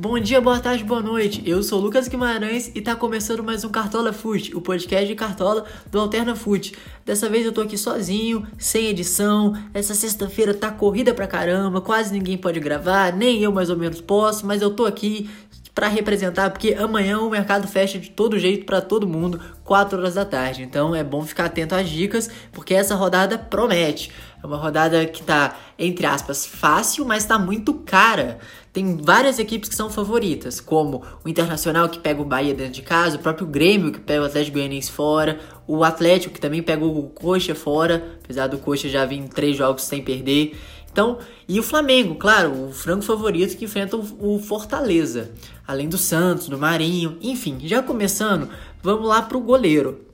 Bom 0.00 0.16
dia, 0.20 0.40
boa 0.40 0.60
tarde, 0.60 0.84
boa 0.84 1.02
noite. 1.02 1.42
Eu 1.44 1.60
sou 1.60 1.80
Lucas 1.80 2.06
Guimarães 2.06 2.70
e 2.72 2.80
tá 2.80 2.94
começando 2.94 3.42
mais 3.42 3.64
um 3.64 3.68
Cartola 3.68 4.12
Foot, 4.12 4.54
o 4.54 4.60
podcast 4.60 5.08
de 5.08 5.16
Cartola 5.16 5.64
do 5.90 5.98
Alterna 5.98 6.36
Foot. 6.36 6.72
Dessa 7.04 7.28
vez 7.28 7.44
eu 7.44 7.50
tô 7.50 7.62
aqui 7.62 7.76
sozinho, 7.76 8.46
sem 8.56 8.86
edição. 8.86 9.60
Essa 9.74 9.96
sexta-feira 9.96 10.54
tá 10.54 10.70
corrida 10.70 11.12
pra 11.12 11.26
caramba, 11.26 11.80
quase 11.80 12.12
ninguém 12.12 12.38
pode 12.38 12.60
gravar, 12.60 13.12
nem 13.12 13.42
eu 13.42 13.50
mais 13.50 13.70
ou 13.70 13.76
menos 13.76 14.00
posso, 14.00 14.46
mas 14.46 14.62
eu 14.62 14.70
tô 14.70 14.86
aqui 14.86 15.28
para 15.74 15.88
representar, 15.88 16.50
porque 16.50 16.74
amanhã 16.74 17.18
o 17.18 17.30
mercado 17.30 17.66
fecha 17.66 17.98
de 17.98 18.10
todo 18.10 18.38
jeito 18.38 18.66
para 18.66 18.80
todo 18.80 19.06
mundo, 19.06 19.40
4 19.64 19.98
horas 19.98 20.14
da 20.14 20.24
tarde. 20.24 20.62
Então 20.62 20.94
é 20.94 21.02
bom 21.02 21.22
ficar 21.22 21.46
atento 21.46 21.74
às 21.74 21.88
dicas, 21.88 22.30
porque 22.52 22.74
essa 22.74 22.94
rodada 22.94 23.36
promete. 23.36 24.12
É 24.42 24.46
uma 24.46 24.56
rodada 24.56 25.04
que 25.06 25.22
tá, 25.22 25.56
entre 25.76 26.06
aspas, 26.06 26.46
fácil, 26.46 27.04
mas 27.04 27.24
tá 27.24 27.38
muito 27.38 27.74
cara. 27.74 28.38
Tem 28.78 28.96
várias 28.96 29.40
equipes 29.40 29.68
que 29.68 29.74
são 29.74 29.90
favoritas, 29.90 30.60
como 30.60 31.02
o 31.24 31.28
Internacional 31.28 31.88
que 31.88 31.98
pega 31.98 32.22
o 32.22 32.24
Bahia 32.24 32.54
dentro 32.54 32.74
de 32.74 32.82
casa, 32.82 33.16
o 33.16 33.18
próprio 33.18 33.44
Grêmio 33.44 33.90
que 33.90 33.98
pega 33.98 34.22
o 34.22 34.24
Atlético 34.24 34.56
Goianiense 34.56 34.92
fora, 34.92 35.40
o 35.66 35.82
Atlético 35.82 36.32
que 36.32 36.40
também 36.40 36.62
pega 36.62 36.84
o 36.84 37.08
Coxa 37.08 37.56
fora, 37.56 38.16
apesar 38.22 38.46
do 38.46 38.56
Coxa 38.56 38.88
já 38.88 39.04
vir 39.04 39.16
em 39.16 39.26
três 39.26 39.56
jogos 39.56 39.82
sem 39.82 40.00
perder. 40.00 40.56
Então, 40.92 41.18
e 41.48 41.58
o 41.58 41.62
Flamengo, 41.64 42.14
claro, 42.14 42.68
o 42.68 42.72
frango 42.72 43.02
favorito 43.02 43.56
que 43.56 43.64
enfrenta 43.64 43.96
o 43.96 44.38
Fortaleza, 44.38 45.32
além 45.66 45.88
do 45.88 45.98
Santos, 45.98 46.48
do 46.48 46.56
Marinho, 46.56 47.18
enfim, 47.20 47.58
já 47.64 47.82
começando, 47.82 48.48
vamos 48.80 49.08
lá 49.08 49.22
pro 49.22 49.40
goleiro. 49.40 50.06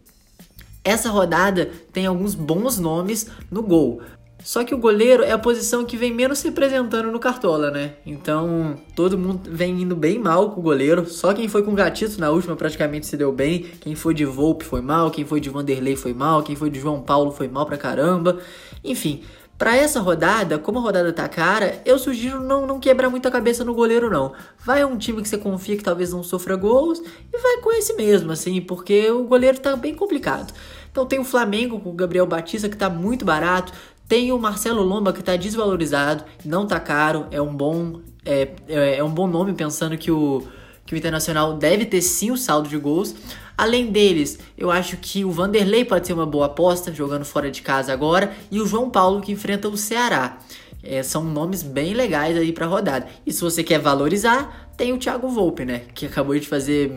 Essa 0.83 1.11
rodada 1.11 1.71
tem 1.93 2.07
alguns 2.07 2.35
bons 2.35 2.79
nomes 2.79 3.27
no 3.51 3.62
gol. 3.62 4.01
Só 4.45 4.62
que 4.62 4.75
o 4.75 4.79
goleiro 4.79 5.23
é 5.23 5.33
a 5.33 5.39
posição 5.39 5.87
que 5.87 5.97
vem 5.97 6.12
menos 6.12 6.41
se 6.41 6.48
representando 6.48 7.11
no 7.11 7.19
Cartola, 7.19 7.71
né? 7.71 7.95
Então, 8.05 8.77
todo 8.95 9.17
mundo 9.17 9.48
vem 9.50 9.81
indo 9.81 9.97
bem 9.97 10.19
mal 10.19 10.50
com 10.50 10.61
o 10.61 10.62
goleiro. 10.62 11.09
Só 11.09 11.33
quem 11.33 11.48
foi 11.48 11.62
com 11.62 11.73
o 11.73 11.75
Gatito 11.75 12.20
na 12.20 12.28
última 12.28 12.55
praticamente 12.55 13.06
se 13.06 13.17
deu 13.17 13.33
bem. 13.33 13.61
Quem 13.81 13.95
foi 13.95 14.12
de 14.12 14.27
Volpe 14.27 14.62
foi 14.62 14.83
mal, 14.83 15.11
quem 15.11 15.25
foi 15.25 15.41
de 15.41 15.48
Vanderlei 15.48 15.97
foi 15.97 16.12
mal, 16.12 16.42
quem 16.42 16.55
foi 16.55 16.69
de 16.69 16.78
João 16.78 17.00
Paulo 17.00 17.33
foi 17.33 17.48
mal 17.48 17.65
pra 17.65 17.78
caramba. 17.78 18.39
Enfim, 18.84 19.22
para 19.56 19.77
essa 19.77 19.98
rodada, 19.98 20.59
como 20.59 20.78
a 20.78 20.83
rodada 20.83 21.11
tá 21.11 21.27
cara, 21.27 21.81
eu 21.87 21.98
sugiro 21.98 22.39
não, 22.39 22.67
não 22.67 22.78
quebrar 22.78 23.09
muita 23.09 23.31
cabeça 23.31 23.65
no 23.65 23.72
goleiro, 23.72 24.11
não. 24.11 24.34
Vai 24.62 24.84
um 24.84 24.98
time 24.98 25.22
que 25.22 25.28
você 25.28 25.39
confia 25.39 25.75
que 25.75 25.83
talvez 25.83 26.12
não 26.12 26.22
sofra 26.22 26.55
gols 26.55 26.98
e 26.98 27.39
vai 27.39 27.62
com 27.62 27.72
esse 27.72 27.95
mesmo, 27.95 28.31
assim, 28.31 28.61
porque 28.61 29.11
o 29.11 29.25
goleiro 29.25 29.59
tá 29.59 29.75
bem 29.75 29.95
complicado. 29.95 30.53
Então 30.95 31.06
tem 31.06 31.19
o 31.19 31.25
Flamengo 31.25 31.81
com 31.81 31.91
o 31.91 31.92
Gabriel 31.92 32.25
Batista, 32.25 32.69
que 32.69 32.77
tá 32.77 32.89
muito 32.89 33.25
barato. 33.25 33.72
Tem 34.08 34.33
o 34.33 34.38
Marcelo 34.38 34.83
Lomba, 34.83 35.12
que 35.12 35.22
tá 35.22 35.36
desvalorizado, 35.36 36.24
não 36.44 36.66
tá 36.66 36.78
caro, 36.78 37.27
é 37.30 37.41
um 37.41 37.55
bom, 37.55 38.00
é, 38.24 38.50
é, 38.69 38.97
é 38.97 39.05
um 39.05 39.10
bom 39.10 39.27
nome, 39.27 39.55
pensando 39.55 39.97
que 39.97 40.10
o, 40.10 40.42
que 40.84 40.94
o 40.94 40.97
Internacional 40.97 41.55
deve 41.55 41.86
ter 41.86 42.02
sim 42.02 42.30
o 42.30 42.36
saldo 42.36 42.69
de 42.69 42.77
gols. 42.77 43.14
Além 43.56 43.91
deles, 43.91 44.38
eu 44.58 44.70
acho 44.70 44.97
que 44.97 45.25
o 45.25 45.30
Vanderlei 45.30 45.84
pode 45.84 46.06
ser 46.06 46.12
uma 46.12 46.27
boa 46.27 46.47
aposta, 46.47 46.92
jogando 46.92 47.25
fora 47.25 47.50
de 47.50 47.62
casa 47.62 47.92
agora, 47.92 48.32
e 48.50 48.60
o 48.60 48.66
João 48.66 48.91
Paulo 48.91 49.20
que 49.20 49.32
enfrenta 49.32 49.69
o 49.69 49.77
Ceará. 49.77 50.38
É, 50.82 51.02
são 51.02 51.25
nomes 51.25 51.62
bem 51.62 51.94
legais 51.94 52.36
aí 52.36 52.52
para 52.52 52.66
rodada. 52.66 53.06
E 53.25 53.32
se 53.32 53.41
você 53.41 53.64
quer 53.64 53.78
valorizar, 53.78 54.70
tem 54.77 54.92
o 54.92 54.98
Thiago 54.98 55.28
Volpe, 55.28 55.64
né? 55.64 55.82
Que 55.94 56.05
acabou 56.05 56.38
de 56.38 56.47
fazer 56.47 56.92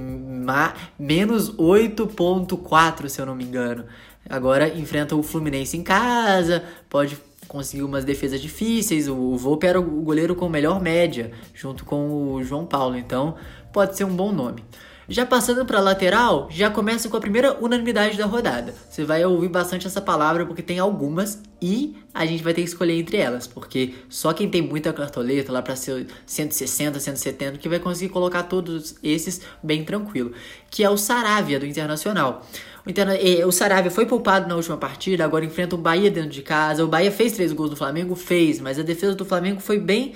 menos 1.00 1.52
8.4, 1.56 3.08
se 3.08 3.22
eu 3.22 3.26
não 3.26 3.36
me 3.36 3.46
engano. 3.46 3.86
Agora 4.30 4.68
enfrenta 4.68 5.16
o 5.16 5.24
Fluminense 5.24 5.78
em 5.78 5.84
casa, 5.84 6.64
pode 6.90 7.18
conseguir 7.48 7.84
umas 7.84 8.04
defesas 8.04 8.42
difíceis. 8.42 9.08
O 9.08 9.36
Volpe 9.38 9.68
era 9.68 9.80
o 9.80 10.02
goleiro 10.02 10.36
com 10.36 10.50
melhor 10.50 10.82
média, 10.82 11.32
junto 11.54 11.86
com 11.86 12.34
o 12.34 12.44
João 12.44 12.66
Paulo. 12.66 12.98
Então, 12.98 13.36
pode 13.72 13.96
ser 13.96 14.04
um 14.04 14.16
bom 14.16 14.32
nome. 14.32 14.64
Já 15.10 15.26
passando 15.26 15.66
para 15.66 15.80
lateral, 15.80 16.50
já 16.52 16.70
começa 16.70 17.08
com 17.08 17.16
a 17.16 17.22
primeira 17.22 17.58
unanimidade 17.64 18.18
da 18.18 18.26
rodada. 18.26 18.74
Você 18.90 19.06
vai 19.06 19.24
ouvir 19.24 19.48
bastante 19.48 19.88
essa 19.88 20.02
palavra 20.02 20.46
porque 20.46 20.62
tem 20.62 20.80
algumas 20.80 21.42
e 21.62 21.96
a 22.14 22.26
gente 22.26 22.44
vai 22.44 22.54
ter 22.54 22.62
que 22.62 22.68
escolher 22.68 23.00
entre 23.00 23.16
elas, 23.16 23.48
porque 23.48 23.94
só 24.10 24.34
quem 24.34 24.50
tem 24.50 24.62
muita 24.62 24.92
cartoleta 24.92 25.50
lá 25.50 25.62
para 25.62 25.78
ser 25.78 26.08
160, 26.26 27.00
170 27.00 27.58
que 27.58 27.70
vai 27.70 27.80
conseguir 27.80 28.12
colocar 28.12 28.44
todos 28.44 28.96
esses 29.02 29.40
bem 29.64 29.86
tranquilo, 29.86 30.34
que 30.70 30.84
é 30.84 30.90
o 30.90 30.98
Saravia 30.98 31.58
do 31.58 31.66
Internacional. 31.66 32.46
O, 32.86 32.90
Interna 32.90 33.14
o 33.46 33.52
Saravia 33.54 33.90
foi 33.90 34.06
poupado 34.06 34.50
na 34.50 34.58
última 34.58 34.76
partida, 34.76 35.24
agora 35.24 35.46
enfrenta 35.46 35.76
o 35.76 35.78
Bahia 35.78 36.12
dentro 36.12 36.32
de 36.32 36.42
casa. 36.42 36.84
O 36.84 36.88
Bahia 36.88 37.14
fez 37.14 37.32
três 37.32 37.54
gols 37.54 37.70
do 37.70 37.78
Flamengo, 37.78 38.14
fez, 38.14 38.60
mas 38.60 38.78
a 38.78 38.84
defesa 38.84 39.16
do 39.16 39.24
Flamengo 39.24 39.62
foi 39.62 39.80
bem 39.80 40.16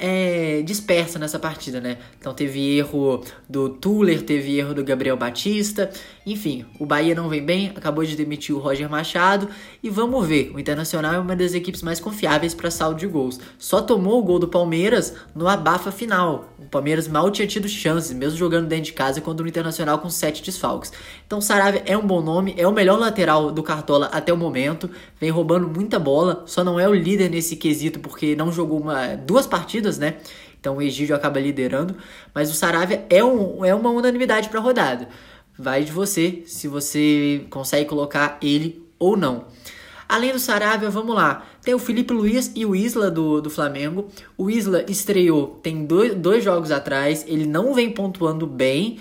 é, 0.00 0.62
dispersa 0.62 1.18
nessa 1.18 1.38
partida, 1.38 1.78
né? 1.80 1.98
Então 2.18 2.32
teve 2.32 2.78
erro 2.78 3.22
do 3.46 3.68
Tuller, 3.68 4.22
teve 4.22 4.58
erro 4.58 4.72
do 4.72 4.82
Gabriel 4.82 5.16
Batista, 5.16 5.90
enfim, 6.26 6.64
o 6.78 6.86
Bahia 6.86 7.14
não 7.14 7.28
vem 7.28 7.44
bem, 7.44 7.72
acabou 7.76 8.02
de 8.02 8.16
demitir 8.16 8.54
o 8.54 8.58
Roger 8.58 8.88
Machado 8.88 9.48
e 9.82 9.90
vamos 9.90 10.26
ver, 10.26 10.50
o 10.54 10.58
Internacional 10.58 11.14
é 11.14 11.18
uma 11.18 11.36
das 11.36 11.52
equipes 11.52 11.82
mais 11.82 12.00
confiáveis 12.00 12.54
para 12.54 12.70
saldo 12.70 12.98
de 12.98 13.06
gols. 13.06 13.38
Só 13.58 13.82
tomou 13.82 14.18
o 14.18 14.22
gol 14.22 14.38
do 14.38 14.48
Palmeiras 14.48 15.14
no 15.34 15.46
abafa 15.46 15.92
final. 15.92 16.54
O 16.58 16.64
Palmeiras 16.64 17.06
mal 17.06 17.30
tinha 17.30 17.46
tido 17.46 17.68
chances, 17.68 18.12
mesmo 18.12 18.38
jogando 18.38 18.68
dentro 18.68 18.86
de 18.86 18.92
casa 18.94 19.20
contra 19.20 19.44
o 19.44 19.48
Internacional 19.48 19.98
com 19.98 20.08
sete 20.08 20.42
desfalques. 20.42 20.92
Então 21.26 21.40
Saravia 21.40 21.82
é 21.84 21.96
um 21.96 22.06
bom 22.06 22.22
nome, 22.22 22.54
é 22.56 22.66
o 22.66 22.72
melhor 22.72 22.98
lateral 22.98 23.52
do 23.52 23.62
Cartola 23.62 24.06
até 24.06 24.32
o 24.32 24.36
momento, 24.36 24.88
vem 25.20 25.30
roubando 25.30 25.68
muita 25.68 25.98
bola, 25.98 26.44
só 26.46 26.64
não 26.64 26.80
é 26.80 26.88
o 26.88 26.94
líder 26.94 27.28
nesse 27.28 27.56
quesito 27.56 28.00
porque 28.00 28.34
não 28.34 28.50
jogou 28.50 28.80
uma, 28.80 29.14
duas 29.14 29.46
partidas 29.46 29.89
partidas, 29.90 29.98
né? 29.98 30.16
Então 30.60 30.76
o 30.76 30.82
Egídio 30.82 31.16
acaba 31.16 31.40
liderando, 31.40 31.96
mas 32.34 32.50
o 32.50 32.54
Saravia 32.54 33.04
é, 33.10 33.24
um, 33.24 33.64
é 33.64 33.74
uma 33.74 33.90
unanimidade 33.90 34.48
para 34.48 34.60
rodada. 34.60 35.08
Vai 35.58 35.84
de 35.84 35.92
você 35.92 36.42
se 36.46 36.68
você 36.68 37.46
consegue 37.50 37.88
colocar 37.88 38.38
ele 38.42 38.86
ou 38.98 39.16
não. 39.16 39.46
Além 40.08 40.32
do 40.32 40.38
Saravia, 40.38 40.90
vamos 40.90 41.14
lá. 41.14 41.46
Tem 41.62 41.72
o 41.72 41.78
Felipe 41.78 42.12
Luiz 42.12 42.52
e 42.54 42.66
o 42.66 42.74
Isla 42.74 43.10
do, 43.10 43.40
do 43.40 43.48
Flamengo. 43.48 44.08
O 44.36 44.50
Isla 44.50 44.84
estreou 44.88 45.60
tem 45.62 45.84
dois, 45.84 46.14
dois 46.14 46.42
jogos 46.42 46.70
atrás. 46.70 47.24
Ele 47.28 47.46
não 47.46 47.74
vem 47.74 47.90
pontuando 47.90 48.46
bem. 48.46 48.98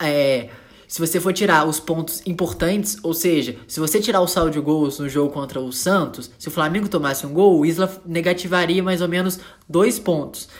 É, 0.00 0.48
se 0.92 1.00
você 1.00 1.18
for 1.18 1.32
tirar 1.32 1.66
os 1.66 1.80
pontos 1.80 2.20
importantes, 2.26 2.98
ou 3.02 3.14
seja, 3.14 3.56
se 3.66 3.80
você 3.80 3.98
tirar 3.98 4.20
o 4.20 4.26
saldo 4.26 4.50
de 4.50 4.60
gols 4.60 4.98
no 4.98 5.08
jogo 5.08 5.32
contra 5.32 5.58
o 5.58 5.72
Santos, 5.72 6.30
se 6.38 6.48
o 6.48 6.50
Flamengo 6.50 6.86
tomasse 6.86 7.26
um 7.26 7.32
gol, 7.32 7.58
o 7.58 7.64
Isla 7.64 7.90
negativaria 8.04 8.82
mais 8.82 9.00
ou 9.00 9.08
menos 9.08 9.40
dois 9.66 9.98
pontos. 9.98 10.50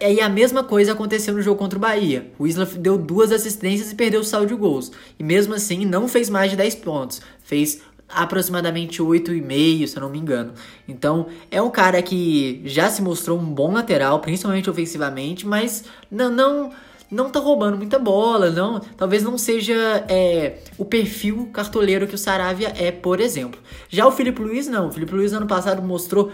E 0.00 0.18
a 0.18 0.30
mesma 0.30 0.64
coisa 0.64 0.92
aconteceu 0.92 1.34
no 1.34 1.42
jogo 1.42 1.58
contra 1.58 1.78
o 1.78 1.82
Bahia. 1.82 2.32
O 2.38 2.46
Isla 2.46 2.64
deu 2.64 2.96
duas 2.96 3.30
assistências 3.30 3.92
e 3.92 3.94
perdeu 3.94 4.22
o 4.22 4.24
saldo 4.24 4.46
de 4.46 4.54
gols. 4.54 4.90
E 5.18 5.22
mesmo 5.22 5.52
assim 5.52 5.84
não 5.84 6.08
fez 6.08 6.30
mais 6.30 6.50
de 6.50 6.56
10 6.56 6.76
pontos. 6.76 7.20
Fez 7.44 7.82
aproximadamente 8.08 9.02
8,5, 9.02 9.86
se 9.88 9.94
eu 9.94 10.00
não 10.00 10.08
me 10.08 10.18
engano. 10.18 10.54
Então, 10.88 11.26
é 11.50 11.60
um 11.60 11.70
cara 11.70 12.00
que 12.00 12.62
já 12.64 12.88
se 12.88 13.02
mostrou 13.02 13.38
um 13.38 13.44
bom 13.44 13.74
lateral, 13.74 14.20
principalmente 14.20 14.70
ofensivamente, 14.70 15.46
mas 15.46 15.84
não, 16.10 16.30
não 16.30 16.72
não 17.10 17.30
tá 17.30 17.38
roubando 17.38 17.76
muita 17.76 17.98
bola, 17.98 18.50
não. 18.50 18.80
Talvez 18.96 19.22
não 19.22 19.38
seja 19.38 20.04
é, 20.08 20.58
o 20.76 20.84
perfil 20.84 21.48
cartoleiro 21.52 22.06
que 22.06 22.14
o 22.14 22.18
Saravia 22.18 22.72
é, 22.76 22.90
por 22.90 23.20
exemplo. 23.20 23.60
Já 23.88 24.06
o 24.06 24.12
Felipe 24.12 24.42
Luiz, 24.42 24.66
não. 24.66 24.88
O 24.88 24.92
Felipe 24.92 25.14
Luiz 25.14 25.32
ano 25.32 25.46
passado 25.46 25.82
mostrou 25.82 26.32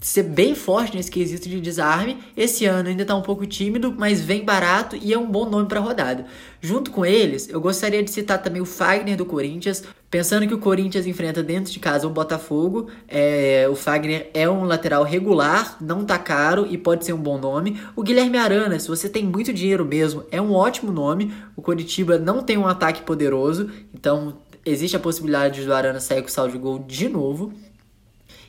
ser 0.00 0.22
bem 0.22 0.54
forte 0.54 0.96
nesse 0.96 1.10
quesito 1.10 1.48
de 1.48 1.60
desarme. 1.60 2.18
Esse 2.36 2.64
ano 2.64 2.88
ainda 2.88 3.02
está 3.02 3.14
um 3.14 3.22
pouco 3.22 3.46
tímido, 3.46 3.94
mas 3.96 4.20
vem 4.20 4.44
barato 4.44 4.96
e 4.96 5.12
é 5.12 5.18
um 5.18 5.30
bom 5.30 5.48
nome 5.48 5.68
para 5.68 5.80
rodada. 5.80 6.26
Junto 6.60 6.90
com 6.90 7.04
eles, 7.04 7.48
eu 7.48 7.60
gostaria 7.60 8.02
de 8.02 8.10
citar 8.10 8.42
também 8.42 8.62
o 8.62 8.66
Fagner 8.66 9.16
do 9.16 9.26
Corinthians, 9.26 9.84
pensando 10.10 10.46
que 10.46 10.52
o 10.52 10.58
Corinthians 10.58 11.06
enfrenta 11.06 11.42
dentro 11.42 11.72
de 11.72 11.78
casa 11.78 12.06
o 12.06 12.10
Botafogo. 12.10 12.88
É, 13.06 13.68
o 13.70 13.76
Fagner 13.76 14.28
é 14.34 14.50
um 14.50 14.64
lateral 14.64 15.04
regular, 15.04 15.76
não 15.80 16.04
tá 16.04 16.18
caro 16.18 16.66
e 16.68 16.76
pode 16.76 17.04
ser 17.04 17.12
um 17.12 17.22
bom 17.22 17.38
nome. 17.38 17.80
O 17.94 18.02
Guilherme 18.02 18.36
Arana, 18.36 18.78
se 18.78 18.88
você 18.88 19.08
tem 19.08 19.24
muito 19.24 19.52
dinheiro 19.52 19.84
mesmo, 19.84 20.24
é 20.30 20.42
um 20.42 20.52
ótimo 20.52 20.90
nome. 20.90 21.32
O 21.54 21.62
Coritiba 21.62 22.18
não 22.18 22.42
tem 22.42 22.58
um 22.58 22.66
ataque 22.66 23.02
poderoso, 23.02 23.70
então 23.94 24.38
existe 24.66 24.96
a 24.96 25.00
possibilidade 25.00 25.64
do 25.64 25.72
Arana 25.72 26.00
sair 26.00 26.22
com 26.22 26.28
saldo 26.28 26.52
de 26.52 26.58
gol 26.58 26.80
de 26.80 27.08
novo. 27.08 27.52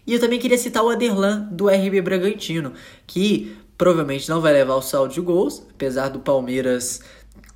E 0.06 0.16
eu 0.16 0.20
também 0.20 0.40
queria 0.40 0.58
citar 0.58 0.84
o 0.84 0.90
Aderlan 0.90 1.48
do 1.52 1.70
RB 1.70 2.02
Bragantino, 2.02 2.74
que 3.06 3.56
provavelmente 3.78 4.28
não 4.28 4.42
vai 4.42 4.52
levar 4.52 4.76
o 4.76 4.82
saldo 4.82 5.14
de 5.14 5.22
gols, 5.22 5.64
apesar 5.72 6.10
do 6.10 6.20
Palmeiras 6.20 7.02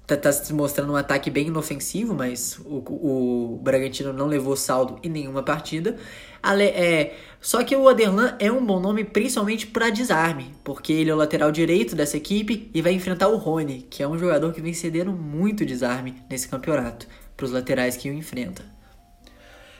tá, 0.05 0.15
tá 0.15 0.31
se 0.31 0.53
mostrando 0.53 0.93
um 0.93 0.95
ataque 0.95 1.29
bem 1.29 1.47
inofensivo, 1.47 2.13
mas 2.13 2.59
o, 2.65 2.77
o 2.77 3.59
Bragantino 3.61 4.13
não 4.13 4.27
levou 4.27 4.55
saldo 4.55 4.99
em 5.03 5.09
nenhuma 5.09 5.43
partida. 5.43 5.97
Ale, 6.41 6.65
é, 6.65 7.15
só 7.41 7.63
que 7.63 7.75
o 7.75 7.87
Aderlan 7.89 8.35
é 8.39 8.51
um 8.51 8.63
bom 8.65 8.79
nome 8.79 9.03
principalmente 9.03 9.67
para 9.67 9.89
desarme, 9.89 10.51
porque 10.63 10.93
ele 10.93 11.09
é 11.09 11.13
o 11.13 11.17
lateral 11.17 11.51
direito 11.51 11.95
dessa 11.95 12.17
equipe 12.17 12.69
e 12.73 12.81
vai 12.81 12.93
enfrentar 12.93 13.27
o 13.29 13.37
Rony, 13.37 13.87
que 13.89 14.03
é 14.03 14.07
um 14.07 14.17
jogador 14.17 14.53
que 14.53 14.61
vem 14.61 14.73
cedendo 14.73 15.11
muito 15.11 15.65
desarme 15.65 16.15
nesse 16.29 16.47
campeonato 16.47 17.07
para 17.35 17.45
os 17.45 17.51
laterais 17.51 17.97
que 17.97 18.09
o 18.09 18.13
enfrenta. 18.13 18.63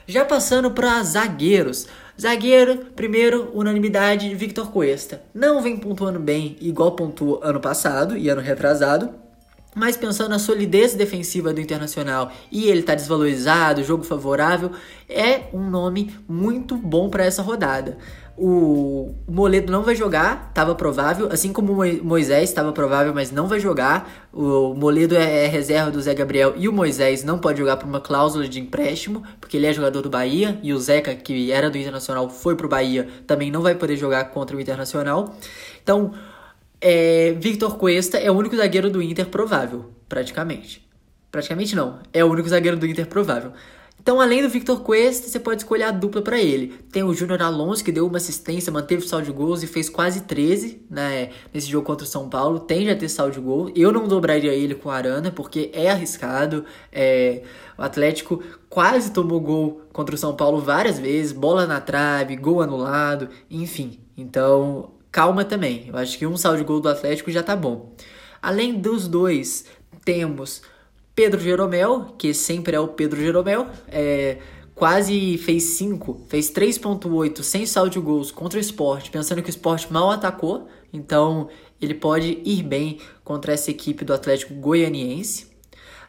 Já 0.08 0.24
passando 0.24 0.70
para 0.70 1.02
zagueiros. 1.02 1.88
Zagueiro, 2.20 2.86
primeiro, 2.94 3.50
unanimidade, 3.52 4.32
Victor 4.34 4.70
Cuesta. 4.70 5.22
Não 5.34 5.60
vem 5.60 5.76
pontuando 5.76 6.20
bem, 6.20 6.56
igual 6.60 6.92
pontuou 6.92 7.40
ano 7.42 7.60
passado 7.60 8.16
e 8.16 8.28
ano 8.28 8.40
retrasado. 8.40 9.25
Mas 9.76 9.94
pensando 9.94 10.30
na 10.30 10.38
solidez 10.38 10.94
defensiva 10.94 11.52
do 11.52 11.60
Internacional 11.60 12.32
e 12.50 12.64
ele 12.64 12.82
tá 12.82 12.94
desvalorizado, 12.94 13.84
jogo 13.84 14.04
favorável, 14.04 14.70
é 15.06 15.42
um 15.52 15.68
nome 15.68 16.16
muito 16.26 16.78
bom 16.78 17.10
para 17.10 17.26
essa 17.26 17.42
rodada. 17.42 17.98
O 18.38 19.14
Moledo 19.28 19.70
não 19.70 19.82
vai 19.82 19.94
jogar, 19.94 20.46
estava 20.48 20.74
provável, 20.74 21.28
assim 21.30 21.52
como 21.52 21.72
o 21.72 22.04
Moisés 22.04 22.48
estava 22.48 22.72
provável, 22.72 23.12
mas 23.12 23.30
não 23.30 23.46
vai 23.46 23.60
jogar. 23.60 24.28
O 24.32 24.72
Moledo 24.72 25.14
é, 25.14 25.44
é 25.44 25.46
reserva 25.46 25.90
do 25.90 26.00
Zé 26.00 26.14
Gabriel 26.14 26.54
e 26.56 26.70
o 26.70 26.72
Moisés 26.72 27.22
não 27.22 27.38
pode 27.38 27.58
jogar 27.58 27.76
por 27.76 27.86
uma 27.86 28.00
cláusula 28.00 28.48
de 28.48 28.58
empréstimo, 28.58 29.22
porque 29.38 29.58
ele 29.58 29.66
é 29.66 29.74
jogador 29.74 30.00
do 30.00 30.08
Bahia 30.08 30.58
e 30.62 30.72
o 30.72 30.78
Zeca, 30.78 31.14
que 31.14 31.52
era 31.52 31.68
do 31.68 31.76
Internacional, 31.76 32.30
foi 32.30 32.56
pro 32.56 32.66
Bahia, 32.66 33.06
também 33.26 33.50
não 33.50 33.60
vai 33.60 33.74
poder 33.74 33.98
jogar 33.98 34.24
contra 34.30 34.56
o 34.56 34.60
Internacional. 34.60 35.34
Então, 35.82 36.12
é, 36.80 37.32
Victor 37.38 37.76
Cuesta 37.76 38.18
é 38.18 38.30
o 38.30 38.34
único 38.34 38.56
zagueiro 38.56 38.90
do 38.90 39.02
Inter 39.02 39.26
provável, 39.26 39.92
praticamente. 40.08 40.86
Praticamente 41.30 41.74
não, 41.74 42.00
é 42.12 42.24
o 42.24 42.30
único 42.30 42.48
zagueiro 42.48 42.76
do 42.76 42.86
Inter 42.86 43.06
provável. 43.06 43.52
Então, 44.06 44.20
além 44.20 44.40
do 44.40 44.48
Victor 44.48 44.82
Cuesta, 44.82 45.26
você 45.26 45.40
pode 45.40 45.62
escolher 45.62 45.82
a 45.82 45.90
dupla 45.90 46.22
para 46.22 46.40
ele. 46.40 46.78
Tem 46.92 47.02
o 47.02 47.12
Júnior 47.12 47.42
Alonso, 47.42 47.82
que 47.82 47.90
deu 47.90 48.06
uma 48.06 48.18
assistência, 48.18 48.70
manteve 48.70 49.04
o 49.04 49.08
saldo 49.08 49.26
de 49.26 49.32
gols 49.32 49.64
e 49.64 49.66
fez 49.66 49.88
quase 49.88 50.20
13 50.20 50.86
né, 50.88 51.30
nesse 51.52 51.68
jogo 51.68 51.84
contra 51.84 52.04
o 52.04 52.08
São 52.08 52.28
Paulo. 52.28 52.60
Tende 52.60 52.88
a 52.88 52.96
ter 52.96 53.08
saldo 53.08 53.32
de 53.32 53.40
gol. 53.40 53.68
Eu 53.74 53.90
não 53.90 54.06
dobraria 54.06 54.52
ele 54.52 54.76
com 54.76 54.90
o 54.90 54.92
Arana, 54.92 55.32
porque 55.32 55.72
é 55.74 55.90
arriscado. 55.90 56.64
É, 56.92 57.42
o 57.76 57.82
Atlético 57.82 58.40
quase 58.70 59.10
tomou 59.10 59.40
gol 59.40 59.82
contra 59.92 60.14
o 60.14 60.18
São 60.18 60.36
Paulo 60.36 60.60
várias 60.60 61.00
vezes, 61.00 61.32
bola 61.32 61.66
na 61.66 61.80
trave, 61.80 62.36
gol 62.36 62.62
anulado, 62.62 63.28
enfim. 63.50 63.98
Então, 64.16 64.92
calma 65.16 65.46
também. 65.46 65.86
Eu 65.88 65.96
acho 65.96 66.18
que 66.18 66.26
um 66.26 66.36
saldo 66.36 66.58
de 66.58 66.64
gol 66.64 66.78
do 66.78 66.90
Atlético 66.90 67.30
já 67.30 67.42
tá 67.42 67.56
bom. 67.56 67.90
Além 68.42 68.78
dos 68.78 69.08
dois, 69.08 69.64
temos 70.04 70.60
Pedro 71.14 71.40
Jeromel, 71.40 72.14
que 72.18 72.34
sempre 72.34 72.76
é 72.76 72.80
o 72.80 72.88
Pedro 72.88 73.18
Jeromel, 73.18 73.66
é, 73.88 74.36
quase 74.74 75.38
fez 75.38 75.62
5, 75.62 76.26
fez 76.28 76.50
3.8 76.50 77.42
sem 77.42 77.64
saldo 77.64 77.92
de 77.92 77.98
gols 77.98 78.30
contra 78.30 78.58
o 78.58 78.60
esporte, 78.60 79.10
pensando 79.10 79.40
que 79.40 79.48
o 79.48 79.50
esporte 79.50 79.90
mal 79.90 80.10
atacou, 80.10 80.68
então 80.92 81.48
ele 81.80 81.94
pode 81.94 82.42
ir 82.44 82.62
bem 82.62 82.98
contra 83.24 83.54
essa 83.54 83.70
equipe 83.70 84.04
do 84.04 84.12
Atlético 84.12 84.52
Goianiense. 84.52 85.46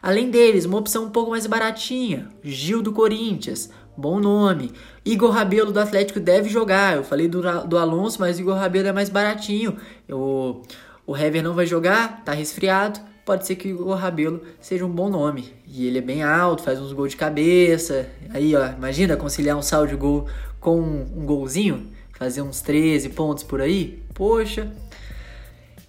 Além 0.02 0.30
deles, 0.30 0.66
uma 0.66 0.76
opção 0.76 1.06
um 1.06 1.10
pouco 1.10 1.30
mais 1.30 1.46
baratinha, 1.46 2.28
Gil 2.44 2.82
do 2.82 2.92
Corinthians, 2.92 3.70
bom 3.98 4.20
nome. 4.20 4.72
Igor 5.04 5.30
Rabelo 5.30 5.72
do 5.72 5.80
Atlético 5.80 6.20
deve 6.20 6.48
jogar, 6.48 6.96
eu 6.96 7.02
falei 7.02 7.26
do, 7.26 7.42
do 7.66 7.76
Alonso, 7.76 8.20
mas 8.20 8.38
Igor 8.38 8.54
Rabelo 8.54 8.88
é 8.88 8.92
mais 8.92 9.08
baratinho. 9.08 9.76
Eu, 10.06 10.62
o 11.04 11.16
Hever 11.16 11.42
não 11.42 11.52
vai 11.52 11.66
jogar, 11.66 12.22
tá 12.24 12.32
resfriado, 12.32 13.00
pode 13.24 13.44
ser 13.44 13.56
que 13.56 13.68
o 13.68 13.70
Igor 13.72 13.96
Rabelo 13.96 14.40
seja 14.60 14.86
um 14.86 14.90
bom 14.90 15.08
nome. 15.08 15.52
E 15.66 15.86
ele 15.86 15.98
é 15.98 16.00
bem 16.00 16.22
alto, 16.22 16.62
faz 16.62 16.80
uns 16.80 16.92
gols 16.92 17.10
de 17.10 17.16
cabeça. 17.16 18.08
Aí, 18.30 18.54
ó, 18.54 18.68
imagina 18.68 19.16
conciliar 19.16 19.56
um 19.56 19.62
saldo 19.62 19.88
de 19.88 19.96
gol 19.96 20.28
com 20.60 20.78
um 20.78 21.26
golzinho, 21.26 21.90
fazer 22.16 22.42
uns 22.42 22.60
13 22.60 23.08
pontos 23.10 23.42
por 23.42 23.60
aí. 23.60 24.00
Poxa. 24.14 24.72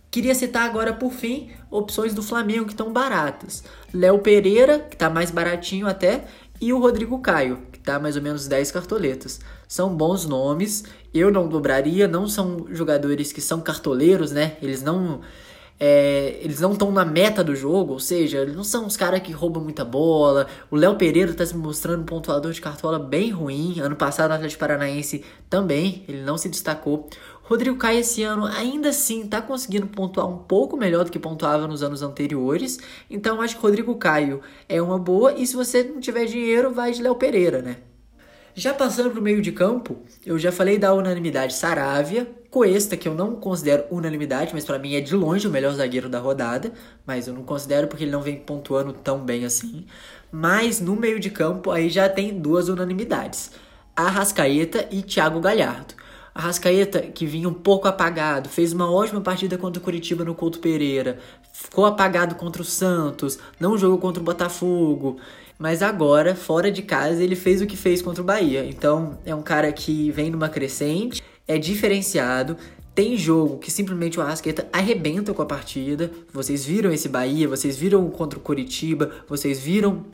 Queria 0.09 0.33
citar 0.33 0.67
agora, 0.67 0.91
por 0.91 1.13
fim, 1.13 1.51
opções 1.69 2.15
do 2.15 2.23
Flamengo 2.23 2.65
que 2.65 2.71
estão 2.71 2.91
baratas. 2.91 3.63
Léo 3.93 4.17
Pereira, 4.17 4.79
que 4.79 4.95
está 4.95 5.07
mais 5.07 5.29
baratinho 5.29 5.85
até, 5.85 6.23
e 6.59 6.73
o 6.73 6.79
Rodrigo 6.79 7.19
Caio, 7.19 7.68
está 7.79 7.99
mais 7.99 8.15
ou 8.15 8.21
menos 8.21 8.47
10 8.47 8.71
cartoletas. 8.71 9.39
São 9.67 9.95
bons 9.95 10.25
nomes, 10.25 10.83
eu 11.13 11.31
não 11.31 11.47
dobraria, 11.47 12.07
não 12.07 12.27
são 12.27 12.65
jogadores 12.71 13.31
que 13.31 13.41
são 13.41 13.61
cartoleiros, 13.61 14.31
né? 14.31 14.57
Eles 14.61 14.81
não 14.81 15.21
é, 15.79 16.37
eles 16.41 16.59
não 16.59 16.73
estão 16.73 16.91
na 16.91 17.05
meta 17.05 17.41
do 17.41 17.55
jogo, 17.55 17.93
ou 17.93 17.99
seja, 17.99 18.39
eles 18.39 18.53
não 18.53 18.65
são 18.65 18.85
os 18.85 18.97
caras 18.97 19.21
que 19.21 19.31
roubam 19.31 19.63
muita 19.63 19.85
bola. 19.85 20.45
O 20.69 20.75
Léo 20.75 20.95
Pereira 20.97 21.31
está 21.31 21.45
se 21.45 21.55
mostrando 21.55 22.01
um 22.01 22.05
pontuador 22.05 22.51
de 22.51 22.59
cartola 22.59 22.99
bem 22.99 23.31
ruim. 23.31 23.79
Ano 23.79 23.95
passado, 23.95 24.29
no 24.29 24.35
Atlético 24.35 24.59
Paranaense 24.59 25.23
também, 25.49 26.03
ele 26.07 26.21
não 26.21 26.37
se 26.37 26.49
destacou. 26.49 27.07
Rodrigo 27.49 27.77
Caio 27.77 28.01
esse 28.01 28.21
ano 28.21 28.45
ainda 28.45 28.89
assim 28.89 29.23
está 29.23 29.41
conseguindo 29.41 29.87
pontuar 29.87 30.29
um 30.29 30.37
pouco 30.37 30.77
melhor 30.77 31.03
do 31.03 31.09
que 31.09 31.17
pontuava 31.17 31.67
nos 31.67 31.81
anos 31.81 32.03
anteriores. 32.03 32.77
Então 33.09 33.41
acho 33.41 33.55
que 33.55 33.61
Rodrigo 33.63 33.95
Caio 33.95 34.39
é 34.69 34.79
uma 34.79 34.99
boa. 34.99 35.33
E 35.33 35.47
se 35.47 35.55
você 35.55 35.81
não 35.81 35.99
tiver 35.99 36.25
dinheiro, 36.25 36.71
vai 36.71 36.91
de 36.91 37.01
Léo 37.01 37.15
Pereira, 37.15 37.59
né? 37.59 37.77
Já 38.53 38.71
passando 38.71 39.09
para 39.09 39.19
o 39.19 39.23
meio 39.23 39.41
de 39.41 39.51
campo, 39.51 39.97
eu 40.23 40.37
já 40.37 40.51
falei 40.51 40.77
da 40.77 40.93
unanimidade 40.93 41.55
Saravia, 41.55 42.29
Coesta, 42.51 42.95
que 42.95 43.07
eu 43.07 43.15
não 43.15 43.35
considero 43.35 43.85
unanimidade, 43.89 44.51
mas 44.53 44.63
para 44.63 44.77
mim 44.77 44.93
é 44.93 45.01
de 45.01 45.15
longe 45.15 45.47
o 45.47 45.51
melhor 45.51 45.73
zagueiro 45.73 46.07
da 46.07 46.19
rodada, 46.19 46.71
mas 47.03 47.27
eu 47.27 47.33
não 47.33 47.41
considero 47.41 47.87
porque 47.87 48.03
ele 48.03 48.11
não 48.11 48.21
vem 48.21 48.35
pontuando 48.35 48.93
tão 48.93 49.25
bem 49.25 49.43
assim. 49.43 49.87
Mas 50.31 50.79
no 50.79 50.95
meio 50.95 51.19
de 51.19 51.31
campo 51.31 51.71
aí 51.71 51.89
já 51.89 52.07
tem 52.07 52.39
duas 52.39 52.69
unanimidades: 52.69 53.53
Arrascaeta 53.95 54.87
e 54.91 55.01
Thiago 55.01 55.39
Galhardo. 55.39 55.98
Arrascaeta, 56.39 57.01
que 57.01 57.25
vinha 57.25 57.49
um 57.49 57.53
pouco 57.53 57.87
apagado, 57.87 58.47
fez 58.47 58.71
uma 58.71 58.89
ótima 58.89 59.19
partida 59.19 59.57
contra 59.57 59.79
o 59.79 59.83
Curitiba 59.83 60.23
no 60.23 60.33
Couto 60.33 60.59
Pereira, 60.59 61.19
ficou 61.51 61.85
apagado 61.85 62.35
contra 62.35 62.61
o 62.61 62.65
Santos, 62.65 63.37
não 63.59 63.77
jogou 63.77 63.97
contra 63.97 64.21
o 64.21 64.25
Botafogo, 64.25 65.17
mas 65.57 65.83
agora, 65.83 66.33
fora 66.33 66.71
de 66.71 66.81
casa, 66.81 67.21
ele 67.21 67.35
fez 67.35 67.61
o 67.61 67.67
que 67.67 67.75
fez 67.75 68.01
contra 68.01 68.21
o 68.23 68.25
Bahia. 68.25 68.65
Então, 68.65 69.19
é 69.25 69.35
um 69.35 69.41
cara 69.41 69.69
que 69.73 70.11
vem 70.11 70.29
numa 70.29 70.47
crescente, 70.47 71.21
é 71.45 71.57
diferenciado, 71.57 72.55
tem 72.95 73.17
jogo 73.17 73.57
que 73.57 73.69
simplesmente 73.69 74.17
o 74.17 74.21
Arrascaeta 74.21 74.67
arrebenta 74.71 75.33
com 75.33 75.41
a 75.41 75.45
partida. 75.45 76.09
Vocês 76.31 76.63
viram 76.63 76.91
esse 76.91 77.09
Bahia, 77.09 77.49
vocês 77.49 77.77
viram 77.77 78.09
contra 78.09 78.39
o 78.39 78.41
Curitiba, 78.41 79.11
vocês 79.27 79.59
viram 79.59 80.05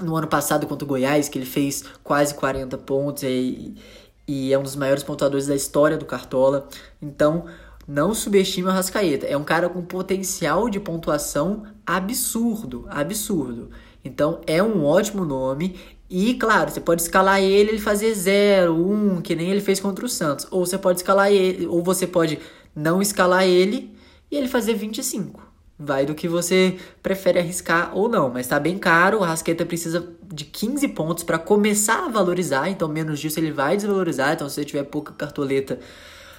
no 0.00 0.14
ano 0.14 0.28
passado 0.28 0.66
contra 0.66 0.84
o 0.84 0.88
Goiás, 0.88 1.28
que 1.28 1.38
ele 1.38 1.46
fez 1.46 1.82
quase 2.04 2.34
40 2.34 2.78
pontos 2.78 3.22
e, 3.24 3.74
e 4.26 4.52
é 4.52 4.58
um 4.58 4.62
dos 4.62 4.76
maiores 4.76 5.02
pontuadores 5.02 5.46
da 5.46 5.54
história 5.54 5.96
do 5.96 6.04
Cartola. 6.04 6.68
Então, 7.00 7.46
não 7.86 8.14
subestime 8.14 8.66
o 8.66 8.70
Arrascaeta. 8.70 9.26
É 9.26 9.36
um 9.36 9.44
cara 9.44 9.68
com 9.68 9.82
potencial 9.82 10.68
de 10.68 10.80
pontuação 10.80 11.64
absurdo, 11.86 12.86
absurdo. 12.88 13.70
Então, 14.04 14.40
é 14.46 14.62
um 14.62 14.84
ótimo 14.84 15.24
nome 15.24 15.78
e, 16.08 16.34
claro, 16.34 16.70
você 16.70 16.80
pode 16.80 17.02
escalar 17.02 17.40
ele 17.40 17.72
e 17.72 17.80
fazer 17.80 18.14
0, 18.14 18.72
1, 18.74 18.92
um, 18.92 19.20
que 19.20 19.34
nem 19.34 19.50
ele 19.50 19.60
fez 19.60 19.80
contra 19.80 20.04
o 20.04 20.08
Santos. 20.08 20.46
Ou 20.50 20.64
você 20.64 20.78
pode 20.78 21.00
escalar 21.00 21.32
ele, 21.32 21.66
ou 21.66 21.82
você 21.82 22.06
pode 22.06 22.38
não 22.74 23.02
escalar 23.02 23.44
ele 23.44 23.96
e 24.30 24.36
ele 24.36 24.48
fazer 24.48 24.74
25. 24.74 25.45
Vai 25.78 26.06
do 26.06 26.14
que 26.14 26.26
você 26.26 26.78
prefere 27.02 27.38
arriscar 27.38 27.94
ou 27.94 28.08
não, 28.08 28.30
mas 28.30 28.46
tá 28.46 28.58
bem 28.58 28.78
caro. 28.78 29.18
O 29.18 29.22
Rasqueta 29.22 29.66
precisa 29.66 30.08
de 30.32 30.44
15 30.44 30.88
pontos 30.88 31.22
para 31.22 31.38
começar 31.38 32.06
a 32.06 32.08
valorizar, 32.08 32.70
então 32.70 32.88
menos 32.88 33.20
disso 33.20 33.38
ele 33.38 33.52
vai 33.52 33.76
desvalorizar. 33.76 34.32
Então, 34.32 34.48
se 34.48 34.54
você 34.54 34.64
tiver 34.64 34.84
pouca 34.84 35.12
cartoleta, 35.12 35.78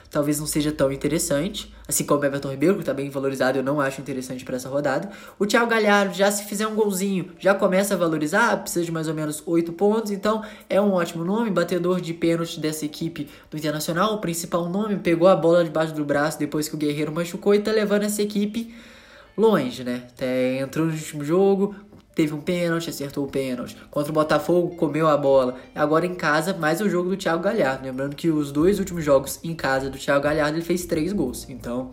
talvez 0.09 0.39
não 0.39 0.47
seja 0.47 0.71
tão 0.71 0.91
interessante. 0.91 1.71
Assim 1.87 2.03
como 2.03 2.21
o 2.21 2.25
Everton 2.25 2.49
Ribeiro, 2.49 2.75
que 2.75 2.81
está 2.81 2.95
bem 2.95 3.11
valorizado, 3.11 3.59
eu 3.59 3.63
não 3.63 3.79
acho 3.79 4.01
interessante 4.01 4.43
para 4.43 4.55
essa 4.55 4.69
rodada. 4.69 5.09
O 5.37 5.45
Thiago 5.45 5.69
Galhardo, 5.69 6.15
já 6.15 6.31
se 6.31 6.45
fizer 6.45 6.67
um 6.67 6.73
golzinho, 6.73 7.31
já 7.39 7.53
começa 7.53 7.93
a 7.93 7.97
valorizar, 7.97 8.57
precisa 8.57 8.83
de 8.83 8.91
mais 8.91 9.07
ou 9.07 9.13
menos 9.13 9.43
8 9.45 9.71
pontos, 9.73 10.11
então 10.11 10.43
é 10.67 10.81
um 10.81 10.93
ótimo 10.93 11.23
nome, 11.23 11.51
batedor 11.51 12.01
de 12.01 12.13
pênalti 12.13 12.59
dessa 12.59 12.85
equipe 12.85 13.29
do 13.51 13.57
Internacional, 13.57 14.15
o 14.15 14.17
principal 14.17 14.67
nome, 14.67 14.97
pegou 14.97 15.27
a 15.27 15.35
bola 15.35 15.63
debaixo 15.63 15.93
do 15.93 16.03
braço 16.03 16.39
depois 16.39 16.67
que 16.67 16.73
o 16.73 16.77
Guerreiro 16.77 17.11
machucou 17.11 17.53
e 17.53 17.59
está 17.59 17.71
levando 17.71 18.03
essa 18.03 18.21
equipe 18.21 18.73
longe, 19.37 19.83
né? 19.83 20.03
Até 20.09 20.57
entrou 20.59 20.87
no 20.87 20.93
último 20.93 21.23
jogo, 21.23 21.75
teve 22.15 22.33
um 22.33 22.41
pênalti, 22.41 22.89
acertou 22.89 23.25
o 23.25 23.27
pênalti. 23.27 23.77
Contra 23.91 24.11
o 24.11 24.13
Botafogo, 24.13 24.75
comeu 24.75 25.07
a 25.07 25.15
bola. 25.15 25.55
Agora 25.75 26.05
em 26.05 26.15
casa, 26.15 26.53
mais 26.53 26.81
o 26.81 26.89
jogo 26.89 27.09
do 27.09 27.15
Thiago 27.15 27.43
Galhardo. 27.43 27.85
Lembrando 27.85 28.15
que 28.15 28.29
os 28.29 28.51
dois 28.51 28.79
últimos 28.79 29.03
jogos 29.03 29.39
em 29.43 29.53
casa 29.53 29.89
do 29.89 29.97
Thiago 29.99 30.23
Galhardo, 30.23 30.57
ele 30.57 30.65
fez 30.65 30.85
três 30.85 31.13
gols. 31.13 31.47
Então, 31.47 31.91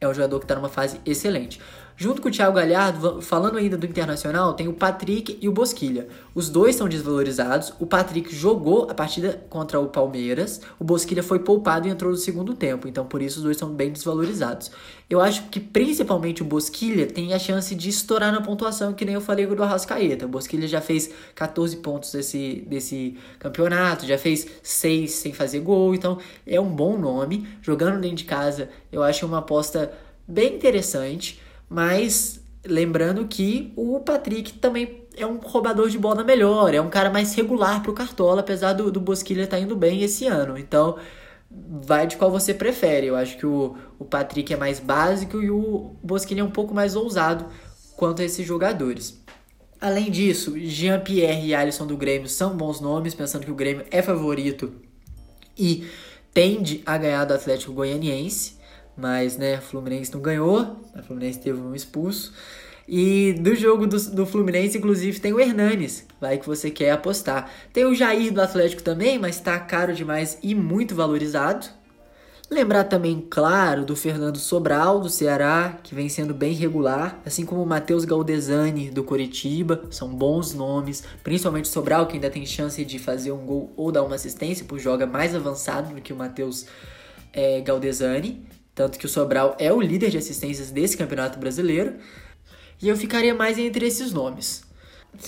é 0.00 0.08
um 0.08 0.14
jogador 0.14 0.38
que 0.38 0.44
está 0.44 0.54
numa 0.54 0.70
fase 0.70 1.00
excelente. 1.04 1.60
Junto 2.00 2.22
com 2.22 2.28
o 2.28 2.30
Thiago 2.30 2.54
Galhardo, 2.54 3.20
falando 3.20 3.58
ainda 3.58 3.76
do 3.76 3.84
Internacional, 3.84 4.54
tem 4.54 4.68
o 4.68 4.72
Patrick 4.72 5.36
e 5.42 5.48
o 5.48 5.52
Bosquilha. 5.52 6.06
Os 6.32 6.48
dois 6.48 6.76
são 6.76 6.88
desvalorizados. 6.88 7.72
O 7.80 7.86
Patrick 7.86 8.32
jogou 8.32 8.88
a 8.88 8.94
partida 8.94 9.44
contra 9.50 9.80
o 9.80 9.88
Palmeiras. 9.88 10.60
O 10.78 10.84
Bosquilha 10.84 11.24
foi 11.24 11.40
poupado 11.40 11.88
e 11.88 11.90
entrou 11.90 12.12
no 12.12 12.16
segundo 12.16 12.54
tempo. 12.54 12.86
Então, 12.86 13.04
por 13.04 13.20
isso, 13.20 13.38
os 13.38 13.42
dois 13.42 13.56
são 13.56 13.70
bem 13.70 13.90
desvalorizados. 13.90 14.70
Eu 15.10 15.20
acho 15.20 15.48
que 15.48 15.58
principalmente 15.58 16.40
o 16.40 16.44
Bosquilha 16.44 17.04
tem 17.04 17.34
a 17.34 17.38
chance 17.40 17.74
de 17.74 17.88
estourar 17.88 18.30
na 18.30 18.40
pontuação, 18.40 18.94
que 18.94 19.04
nem 19.04 19.16
eu 19.16 19.20
falei 19.20 19.44
do 19.44 19.60
Arrascaeta. 19.60 20.24
O 20.24 20.28
Bosquilha 20.28 20.68
já 20.68 20.80
fez 20.80 21.10
14 21.34 21.78
pontos 21.78 22.12
desse, 22.12 22.64
desse 22.68 23.16
campeonato, 23.40 24.06
já 24.06 24.16
fez 24.16 24.46
6 24.62 25.10
sem 25.10 25.32
fazer 25.32 25.58
gol. 25.58 25.92
Então, 25.96 26.16
é 26.46 26.60
um 26.60 26.70
bom 26.70 26.96
nome. 26.96 27.48
Jogando 27.60 28.00
dentro 28.00 28.18
de 28.18 28.24
casa, 28.24 28.68
eu 28.92 29.02
acho 29.02 29.26
uma 29.26 29.38
aposta 29.38 29.92
bem 30.28 30.54
interessante. 30.54 31.47
Mas 31.68 32.40
lembrando 32.64 33.26
que 33.26 33.72
o 33.76 34.00
Patrick 34.00 34.54
também 34.54 35.06
é 35.16 35.26
um 35.26 35.38
roubador 35.38 35.88
de 35.88 35.98
bola 35.98 36.22
melhor, 36.22 36.72
é 36.74 36.80
um 36.80 36.88
cara 36.88 37.10
mais 37.10 37.34
regular 37.34 37.82
pro 37.82 37.92
Cartola, 37.92 38.40
apesar 38.40 38.72
do, 38.72 38.90
do 38.90 39.00
Bosquilha 39.00 39.42
estar 39.42 39.56
tá 39.56 39.62
indo 39.62 39.76
bem 39.76 40.02
esse 40.02 40.26
ano. 40.26 40.56
Então, 40.56 40.96
vai 41.50 42.06
de 42.06 42.16
qual 42.16 42.30
você 42.30 42.54
prefere. 42.54 43.06
Eu 43.06 43.16
acho 43.16 43.36
que 43.36 43.46
o, 43.46 43.76
o 43.98 44.04
Patrick 44.04 44.52
é 44.52 44.56
mais 44.56 44.78
básico 44.78 45.42
e 45.42 45.50
o 45.50 45.96
Bosquilha 46.02 46.40
é 46.40 46.44
um 46.44 46.50
pouco 46.50 46.74
mais 46.74 46.94
ousado 46.94 47.46
quanto 47.96 48.22
a 48.22 48.24
esses 48.24 48.46
jogadores. 48.46 49.20
Além 49.80 50.10
disso, 50.10 50.58
Jean-Pierre 50.58 51.46
e 51.46 51.54
Alisson 51.54 51.86
do 51.86 51.96
Grêmio 51.96 52.28
são 52.28 52.56
bons 52.56 52.80
nomes, 52.80 53.14
pensando 53.14 53.44
que 53.44 53.50
o 53.50 53.54
Grêmio 53.54 53.84
é 53.90 54.02
favorito 54.02 54.72
e 55.56 55.86
tende 56.34 56.82
a 56.84 56.96
ganhar 56.96 57.24
do 57.24 57.34
Atlético 57.34 57.72
Goianiense, 57.72 58.57
mas 58.98 59.36
né, 59.36 59.60
Fluminense 59.60 60.12
não 60.12 60.20
ganhou, 60.20 60.82
o 60.94 61.02
Fluminense 61.02 61.38
teve 61.38 61.60
um 61.60 61.74
expulso. 61.74 62.32
E 62.86 63.34
do 63.34 63.54
jogo 63.54 63.86
do, 63.86 63.98
do 64.10 64.24
Fluminense, 64.26 64.78
inclusive, 64.78 65.20
tem 65.20 65.32
o 65.32 65.38
Hernanes, 65.38 66.06
vai 66.18 66.38
que 66.38 66.46
você 66.46 66.70
quer 66.70 66.90
apostar. 66.90 67.50
Tem 67.72 67.84
o 67.84 67.94
Jair 67.94 68.32
do 68.32 68.40
Atlético 68.40 68.82
também, 68.82 69.18
mas 69.18 69.36
está 69.36 69.58
caro 69.60 69.94
demais 69.94 70.38
e 70.42 70.54
muito 70.54 70.94
valorizado. 70.94 71.66
Lembrar 72.50 72.84
também, 72.84 73.26
claro, 73.28 73.84
do 73.84 73.94
Fernando 73.94 74.38
Sobral, 74.38 75.00
do 75.00 75.10
Ceará, 75.10 75.78
que 75.82 75.94
vem 75.94 76.08
sendo 76.08 76.32
bem 76.32 76.54
regular, 76.54 77.20
assim 77.26 77.44
como 77.44 77.62
o 77.62 77.66
Matheus 77.66 78.06
Galdesani, 78.06 78.90
do 78.90 79.04
Coritiba, 79.04 79.82
são 79.90 80.08
bons 80.08 80.54
nomes, 80.54 81.04
principalmente 81.22 81.68
Sobral, 81.68 82.06
que 82.06 82.14
ainda 82.14 82.30
tem 82.30 82.46
chance 82.46 82.82
de 82.86 82.98
fazer 82.98 83.32
um 83.32 83.44
gol 83.44 83.70
ou 83.76 83.92
dar 83.92 84.02
uma 84.02 84.14
assistência, 84.14 84.64
por 84.64 84.78
joga 84.78 85.06
mais 85.06 85.34
avançado 85.34 85.94
do 85.94 86.00
que 86.00 86.10
o 86.10 86.16
Matheus 86.16 86.64
é, 87.34 87.60
Galdesani, 87.60 88.46
tanto 88.78 88.96
que 88.96 89.06
o 89.06 89.08
Sobral 89.08 89.56
é 89.58 89.72
o 89.72 89.80
líder 89.80 90.08
de 90.08 90.18
assistências 90.18 90.70
desse 90.70 90.96
campeonato 90.96 91.36
brasileiro. 91.36 91.94
E 92.80 92.88
eu 92.88 92.96
ficaria 92.96 93.34
mais 93.34 93.58
entre 93.58 93.84
esses 93.84 94.12
nomes. 94.12 94.62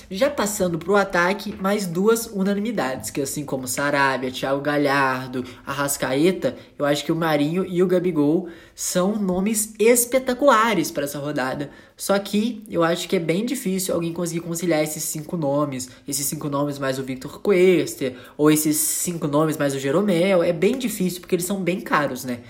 Já 0.08 0.30
passando 0.30 0.78
para 0.78 0.92
o 0.92 0.94
ataque, 0.94 1.52
mais 1.60 1.84
duas 1.84 2.26
unanimidades, 2.26 3.10
que 3.10 3.20
assim 3.20 3.44
como 3.44 3.66
Sarabia, 3.66 4.30
Thiago 4.30 4.60
Galhardo, 4.60 5.44
Arrascaeta, 5.66 6.54
eu 6.78 6.84
acho 6.84 7.04
que 7.04 7.10
o 7.10 7.16
Marinho 7.16 7.66
e 7.66 7.82
o 7.82 7.88
Gabigol 7.88 8.48
são 8.72 9.16
nomes 9.16 9.74
espetaculares 9.80 10.92
para 10.92 11.02
essa 11.02 11.18
rodada. 11.18 11.70
Só 11.96 12.16
que 12.20 12.62
eu 12.70 12.84
acho 12.84 13.08
que 13.08 13.16
é 13.16 13.18
bem 13.18 13.44
difícil 13.44 13.92
alguém 13.92 14.12
conseguir 14.12 14.42
conciliar 14.42 14.84
esses 14.84 15.02
cinco 15.02 15.36
nomes, 15.36 15.88
esses 16.06 16.24
cinco 16.24 16.48
nomes 16.48 16.78
mais 16.78 17.00
o 17.00 17.02
Victor 17.02 17.40
Cuesta, 17.40 18.14
ou 18.38 18.48
esses 18.48 18.76
cinco 18.76 19.26
nomes 19.26 19.56
mais 19.56 19.74
o 19.74 19.78
Jeromel, 19.80 20.40
é 20.44 20.52
bem 20.52 20.78
difícil 20.78 21.20
porque 21.20 21.34
eles 21.34 21.46
são 21.46 21.60
bem 21.60 21.80
caros, 21.80 22.24
né? 22.24 22.42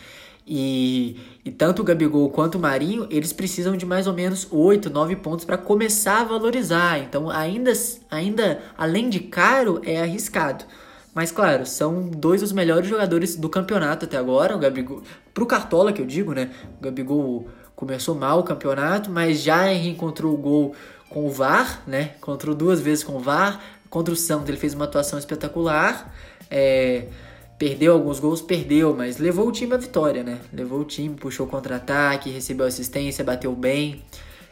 E, 0.46 1.16
e 1.44 1.50
tanto 1.50 1.82
o 1.82 1.84
Gabigol 1.84 2.28
quanto 2.30 2.56
o 2.56 2.60
Marinho, 2.60 3.06
eles 3.10 3.32
precisam 3.32 3.76
de 3.76 3.86
mais 3.86 4.06
ou 4.06 4.12
menos 4.12 4.48
8, 4.50 4.90
9 4.90 5.16
pontos 5.16 5.44
para 5.44 5.56
começar 5.56 6.20
a 6.20 6.24
valorizar. 6.24 6.98
Então, 6.98 7.30
ainda, 7.30 7.72
ainda 8.10 8.60
além 8.76 9.08
de 9.08 9.20
caro, 9.20 9.80
é 9.84 10.00
arriscado. 10.00 10.64
Mas 11.14 11.32
claro, 11.32 11.66
são 11.66 12.08
dois 12.08 12.40
dos 12.40 12.52
melhores 12.52 12.88
jogadores 12.88 13.36
do 13.36 13.48
campeonato 13.48 14.04
até 14.04 14.16
agora. 14.16 14.54
O 14.54 14.58
Gabigol, 14.58 15.02
pro 15.34 15.46
Cartola 15.46 15.92
que 15.92 16.00
eu 16.00 16.06
digo, 16.06 16.32
né? 16.32 16.50
O 16.78 16.82
Gabigol 16.82 17.48
começou 17.74 18.14
mal 18.14 18.38
o 18.38 18.44
campeonato, 18.44 19.10
mas 19.10 19.40
já 19.40 19.64
reencontrou 19.64 20.34
o 20.34 20.36
gol 20.36 20.74
com 21.08 21.26
o 21.26 21.30
VAR, 21.30 21.82
né? 21.86 22.12
Encontrou 22.18 22.54
duas 22.54 22.80
vezes 22.80 23.02
com 23.02 23.16
o 23.16 23.18
VAR. 23.18 23.60
Contra 23.88 24.14
o 24.14 24.16
Santos 24.16 24.48
ele 24.48 24.56
fez 24.56 24.72
uma 24.72 24.84
atuação 24.84 25.18
espetacular. 25.18 26.14
É, 26.48 27.06
Perdeu 27.60 27.92
alguns 27.92 28.18
gols, 28.18 28.40
perdeu, 28.40 28.96
mas 28.96 29.18
levou 29.18 29.46
o 29.46 29.52
time 29.52 29.74
à 29.74 29.76
vitória, 29.76 30.22
né? 30.22 30.40
Levou 30.50 30.80
o 30.80 30.84
time, 30.84 31.14
puxou 31.14 31.46
contra-ataque, 31.46 32.30
recebeu 32.30 32.64
assistência, 32.64 33.22
bateu 33.22 33.54
bem. 33.54 34.02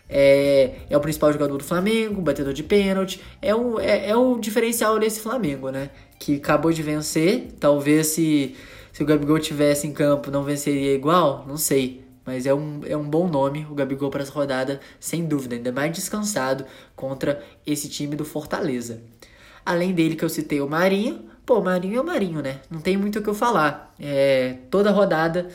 É, 0.07 0.81
é 0.91 0.95
o 0.95 1.01
principal 1.01 1.33
jogador 1.33 1.57
do 1.57 1.65
Flamengo, 1.65 2.21
batedor 2.21 2.53
de 2.53 2.63
pênalti. 2.63 3.19
É 3.41 3.55
o, 3.55 3.81
é, 3.81 4.11
é 4.11 4.15
o 4.15 4.39
diferencial 4.39 4.99
desse 4.99 5.21
Flamengo, 5.21 5.71
né? 5.71 5.89
Que 6.19 6.37
acabou 6.37 6.71
de 6.71 6.83
vencer. 6.83 7.49
Talvez 7.59 8.09
se, 8.09 8.55
se 8.93 9.03
o 9.03 9.07
Gabigol 9.07 9.39
tivesse 9.39 9.87
em 9.87 9.93
campo 9.95 10.31
não 10.31 10.45
venceria 10.45 10.95
igual, 10.95 11.47
não 11.49 11.57
sei. 11.57 12.05
Mas 12.27 12.45
é 12.45 12.53
um, 12.53 12.83
é 12.85 12.95
um 12.95 13.09
bom 13.09 13.27
nome 13.27 13.67
o 13.71 13.75
Gabigol 13.75 14.11
para 14.11 14.23
essa 14.23 14.33
rodada, 14.33 14.81
sem 15.01 15.25
dúvida. 15.25 15.57
Ainda 15.57 15.73
mais 15.73 15.93
descansado 15.93 16.67
contra 16.95 17.43
esse 17.67 17.89
time 17.89 18.15
do 18.15 18.27
Fortaleza. 18.27 19.01
Além 19.65 19.95
dele 19.95 20.15
que 20.15 20.27
eu 20.27 20.29
citei 20.29 20.61
o 20.61 20.69
Marinho, 20.69 21.25
Pô, 21.49 21.63
Marinho 21.63 21.97
é 21.97 22.01
o 22.03 22.05
Marinho, 22.05 22.43
né? 22.43 22.61
Não 22.71 22.79
tem 22.79 22.95
muito 22.95 23.21
o 23.21 23.23
que 23.23 23.29
eu 23.31 23.35
falar. 23.35 23.95
É, 23.99 24.57
toda 24.71 24.91
rodada 24.91 25.49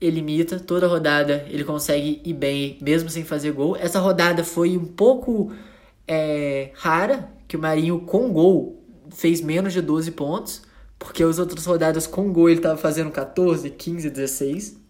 ele 0.00 0.20
imita, 0.20 0.58
toda 0.58 0.86
rodada 0.86 1.44
ele 1.50 1.62
consegue 1.62 2.22
ir 2.24 2.32
bem, 2.32 2.78
mesmo 2.80 3.10
sem 3.10 3.22
fazer 3.22 3.52
gol. 3.52 3.76
Essa 3.76 4.00
rodada 4.00 4.42
foi 4.42 4.78
um 4.78 4.86
pouco 4.86 5.52
é, 6.08 6.70
rara, 6.72 7.30
que 7.46 7.54
o 7.54 7.60
Marinho 7.60 8.00
com 8.00 8.32
gol 8.32 8.82
fez 9.10 9.42
menos 9.42 9.74
de 9.74 9.82
12 9.82 10.10
pontos, 10.12 10.62
porque 10.98 11.22
as 11.22 11.38
outras 11.38 11.66
rodadas 11.66 12.06
com 12.06 12.32
gol 12.32 12.48
ele 12.48 12.62
tava 12.62 12.78
fazendo 12.78 13.10
14, 13.10 13.68
15, 13.68 14.08
16. 14.08 14.80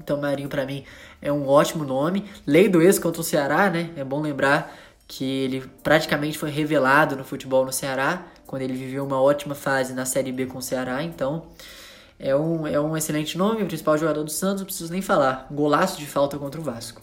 Então 0.00 0.20
Marinho 0.20 0.48
para 0.48 0.66
mim 0.66 0.82
é 1.22 1.32
um 1.32 1.46
ótimo 1.46 1.84
nome. 1.84 2.24
Lei 2.44 2.68
do 2.68 2.82
ex 2.82 2.98
contra 2.98 3.20
o 3.20 3.24
Ceará, 3.24 3.70
né? 3.70 3.90
É 3.94 4.02
bom 4.02 4.20
lembrar 4.20 4.76
que 5.08 5.24
ele 5.24 5.64
praticamente 5.82 6.38
foi 6.38 6.50
revelado 6.50 7.16
no 7.16 7.24
futebol 7.24 7.64
no 7.64 7.72
Ceará 7.72 8.26
quando 8.46 8.62
ele 8.62 8.74
viveu 8.74 9.04
uma 9.04 9.20
ótima 9.20 9.54
fase 9.54 9.94
na 9.94 10.04
Série 10.04 10.30
B 10.30 10.46
com 10.46 10.58
o 10.58 10.62
Ceará, 10.62 11.02
então 11.02 11.46
é 12.18 12.36
um, 12.36 12.66
é 12.66 12.78
um 12.78 12.96
excelente 12.96 13.36
nome, 13.36 13.62
o 13.62 13.66
principal 13.66 13.96
jogador 13.96 14.22
do 14.22 14.30
Santos, 14.30 14.60
não 14.60 14.66
preciso 14.66 14.92
nem 14.92 15.00
falar, 15.00 15.46
golaço 15.50 15.98
de 15.98 16.06
falta 16.06 16.38
contra 16.38 16.60
o 16.60 16.64
Vasco. 16.64 17.00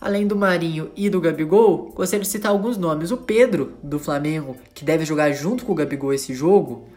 Além 0.00 0.26
do 0.26 0.34
Marinho 0.34 0.90
e 0.96 1.10
do 1.10 1.20
Gabigol, 1.20 1.92
gostaria 1.94 2.22
de 2.22 2.28
citar 2.28 2.50
alguns 2.50 2.78
nomes. 2.78 3.10
O 3.10 3.18
Pedro, 3.18 3.74
do 3.82 3.98
Flamengo, 3.98 4.56
que 4.72 4.82
deve 4.82 5.04
jogar 5.04 5.30
junto 5.32 5.64
com 5.64 5.72
o 5.72 5.74
Gabigol 5.74 6.14
esse 6.14 6.32
jogo, 6.34 6.88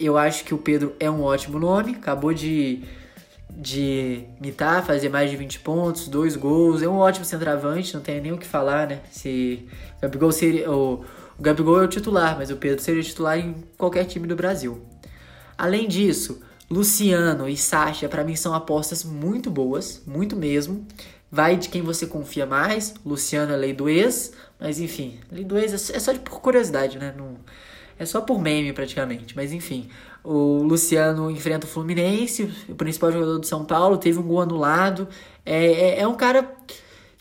eu 0.00 0.18
acho 0.18 0.44
que 0.44 0.52
o 0.52 0.58
Pedro 0.58 0.94
é 0.98 1.08
um 1.08 1.22
ótimo 1.22 1.60
nome, 1.60 1.92
acabou 1.92 2.34
de, 2.34 2.82
de 3.56 4.24
imitar, 4.38 4.84
fazer 4.84 5.08
mais 5.08 5.30
de 5.30 5.36
20 5.36 5.60
pontos, 5.60 6.08
dois 6.08 6.36
gols, 6.36 6.82
é 6.82 6.88
um 6.88 6.96
ótimo 6.96 7.24
centroavante, 7.24 7.94
não 7.94 8.00
tem 8.00 8.20
nem 8.20 8.32
o 8.32 8.38
que 8.38 8.46
falar, 8.46 8.86
né? 8.86 9.00
Se 9.10 9.66
o 9.98 10.02
Gabigol 10.02 10.32
seria... 10.32 10.70
O, 10.70 11.04
o 11.38 11.42
Gabigol 11.42 11.80
é 11.80 11.84
o 11.84 11.88
titular, 11.88 12.36
mas 12.36 12.50
o 12.50 12.56
Pedro 12.56 12.82
seria 12.82 13.02
titular 13.02 13.38
em 13.38 13.54
qualquer 13.78 14.04
time 14.04 14.26
do 14.26 14.36
Brasil. 14.36 14.82
Além 15.56 15.88
disso, 15.88 16.40
Luciano 16.70 17.48
e 17.48 17.56
Sacha, 17.56 18.08
para 18.08 18.22
mim, 18.22 18.36
são 18.36 18.54
apostas 18.54 19.02
muito 19.02 19.50
boas, 19.50 20.02
muito 20.06 20.36
mesmo. 20.36 20.86
Vai 21.30 21.56
de 21.56 21.68
quem 21.68 21.82
você 21.82 22.06
confia 22.06 22.46
mais. 22.46 22.94
Luciano 23.04 23.52
é 23.52 23.56
lei 23.56 23.72
do 23.72 23.88
ex, 23.88 24.32
mas 24.58 24.78
enfim, 24.78 25.18
lei 25.32 25.44
do 25.44 25.58
ex 25.58 25.90
é 25.90 25.98
só 25.98 26.12
de 26.12 26.18
por 26.20 26.40
curiosidade, 26.40 26.98
né? 26.98 27.14
Não, 27.16 27.36
é 27.98 28.06
só 28.06 28.20
por 28.20 28.40
meme 28.40 28.72
praticamente, 28.72 29.34
mas 29.36 29.52
enfim. 29.52 29.88
O 30.22 30.62
Luciano 30.62 31.30
enfrenta 31.30 31.66
o 31.66 31.68
Fluminense, 31.68 32.50
o 32.68 32.74
principal 32.74 33.10
jogador 33.10 33.38
do 33.38 33.46
São 33.46 33.64
Paulo, 33.64 33.96
teve 33.96 34.18
um 34.18 34.22
gol 34.22 34.40
anulado. 34.40 35.08
É, 35.44 35.66
é, 35.66 36.00
é 36.00 36.08
um 36.08 36.14
cara 36.14 36.54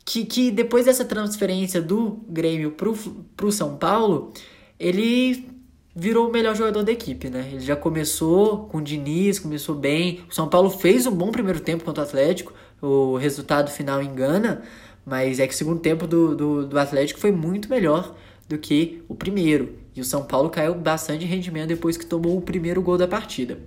que, 0.03 0.25
que 0.25 0.51
depois 0.51 0.85
dessa 0.85 1.05
transferência 1.05 1.81
do 1.81 2.19
Grêmio 2.27 2.71
pro, 2.71 2.93
pro 3.37 3.51
São 3.51 3.77
Paulo, 3.77 4.33
ele 4.79 5.47
virou 5.95 6.29
o 6.29 6.31
melhor 6.31 6.55
jogador 6.55 6.83
da 6.83 6.91
equipe, 6.91 7.29
né? 7.29 7.49
Ele 7.51 7.59
já 7.59 7.75
começou 7.75 8.65
com 8.65 8.77
o 8.77 8.81
Diniz, 8.81 9.37
começou 9.37 9.75
bem. 9.75 10.21
O 10.29 10.33
São 10.33 10.47
Paulo 10.47 10.69
fez 10.69 11.05
um 11.05 11.11
bom 11.11 11.31
primeiro 11.31 11.59
tempo 11.59 11.83
contra 11.83 12.03
o 12.03 12.07
Atlético, 12.07 12.53
o 12.81 13.17
resultado 13.17 13.69
final 13.69 14.01
engana, 14.01 14.63
mas 15.05 15.39
é 15.39 15.47
que 15.47 15.53
o 15.53 15.57
segundo 15.57 15.79
tempo 15.79 16.07
do, 16.07 16.35
do, 16.35 16.67
do 16.67 16.79
Atlético 16.79 17.19
foi 17.19 17.31
muito 17.31 17.69
melhor 17.69 18.15
do 18.47 18.57
que 18.57 19.03
o 19.07 19.13
primeiro. 19.13 19.75
E 19.99 20.01
o 20.01 20.05
São 20.05 20.23
Paulo 20.23 20.49
caiu 20.49 20.73
bastante 20.73 21.19
de 21.19 21.25
rendimento 21.25 21.67
depois 21.67 21.97
que 21.97 22.05
tomou 22.05 22.37
o 22.37 22.41
primeiro 22.41 22.81
gol 22.81 22.97
da 22.97 23.05
partida. 23.05 23.59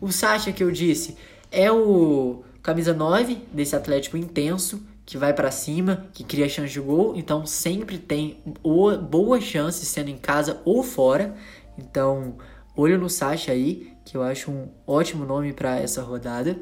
O 0.00 0.12
Sacha, 0.12 0.52
que 0.52 0.62
eu 0.62 0.70
disse, 0.70 1.16
é 1.50 1.72
o 1.72 2.44
camisa 2.62 2.94
9 2.94 3.36
desse 3.52 3.74
Atlético 3.74 4.16
intenso, 4.16 4.80
que 5.04 5.18
vai 5.18 5.34
para 5.34 5.50
cima, 5.50 6.06
que 6.12 6.22
cria 6.22 6.48
chance 6.48 6.72
de 6.72 6.78
gol, 6.78 7.16
então 7.16 7.44
sempre 7.44 7.98
tem 7.98 8.40
boas 9.10 9.42
chances 9.42 9.88
sendo 9.88 10.08
em 10.08 10.16
casa 10.16 10.60
ou 10.64 10.84
fora. 10.84 11.34
Então, 11.76 12.36
olho 12.76 12.96
no 12.96 13.10
Sacha 13.10 13.50
aí, 13.50 13.92
que 14.04 14.16
eu 14.16 14.22
acho 14.22 14.52
um 14.52 14.68
ótimo 14.86 15.24
nome 15.24 15.52
para 15.52 15.80
essa 15.80 16.00
rodada. 16.00 16.56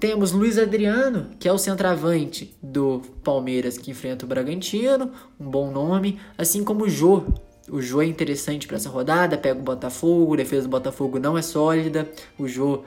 Temos 0.00 0.32
Luiz 0.32 0.58
Adriano, 0.58 1.30
que 1.38 1.46
é 1.46 1.52
o 1.52 1.58
centroavante 1.58 2.56
do 2.60 3.02
Palmeiras 3.22 3.78
que 3.78 3.92
enfrenta 3.92 4.24
o 4.24 4.28
Bragantino, 4.28 5.12
um 5.38 5.48
bom 5.48 5.70
nome, 5.70 6.18
assim 6.36 6.64
como 6.64 6.86
o 6.86 6.88
Jô. 6.88 7.22
O 7.70 7.80
Jô 7.80 8.02
é 8.02 8.06
interessante 8.06 8.66
para 8.66 8.76
essa 8.76 8.88
rodada, 8.88 9.38
pega 9.38 9.58
o 9.58 9.62
Botafogo, 9.62 10.34
a 10.34 10.38
defesa 10.38 10.62
do 10.62 10.68
Botafogo 10.68 11.18
não 11.18 11.38
é 11.38 11.42
sólida, 11.42 12.10
o 12.38 12.48
Jô 12.48 12.82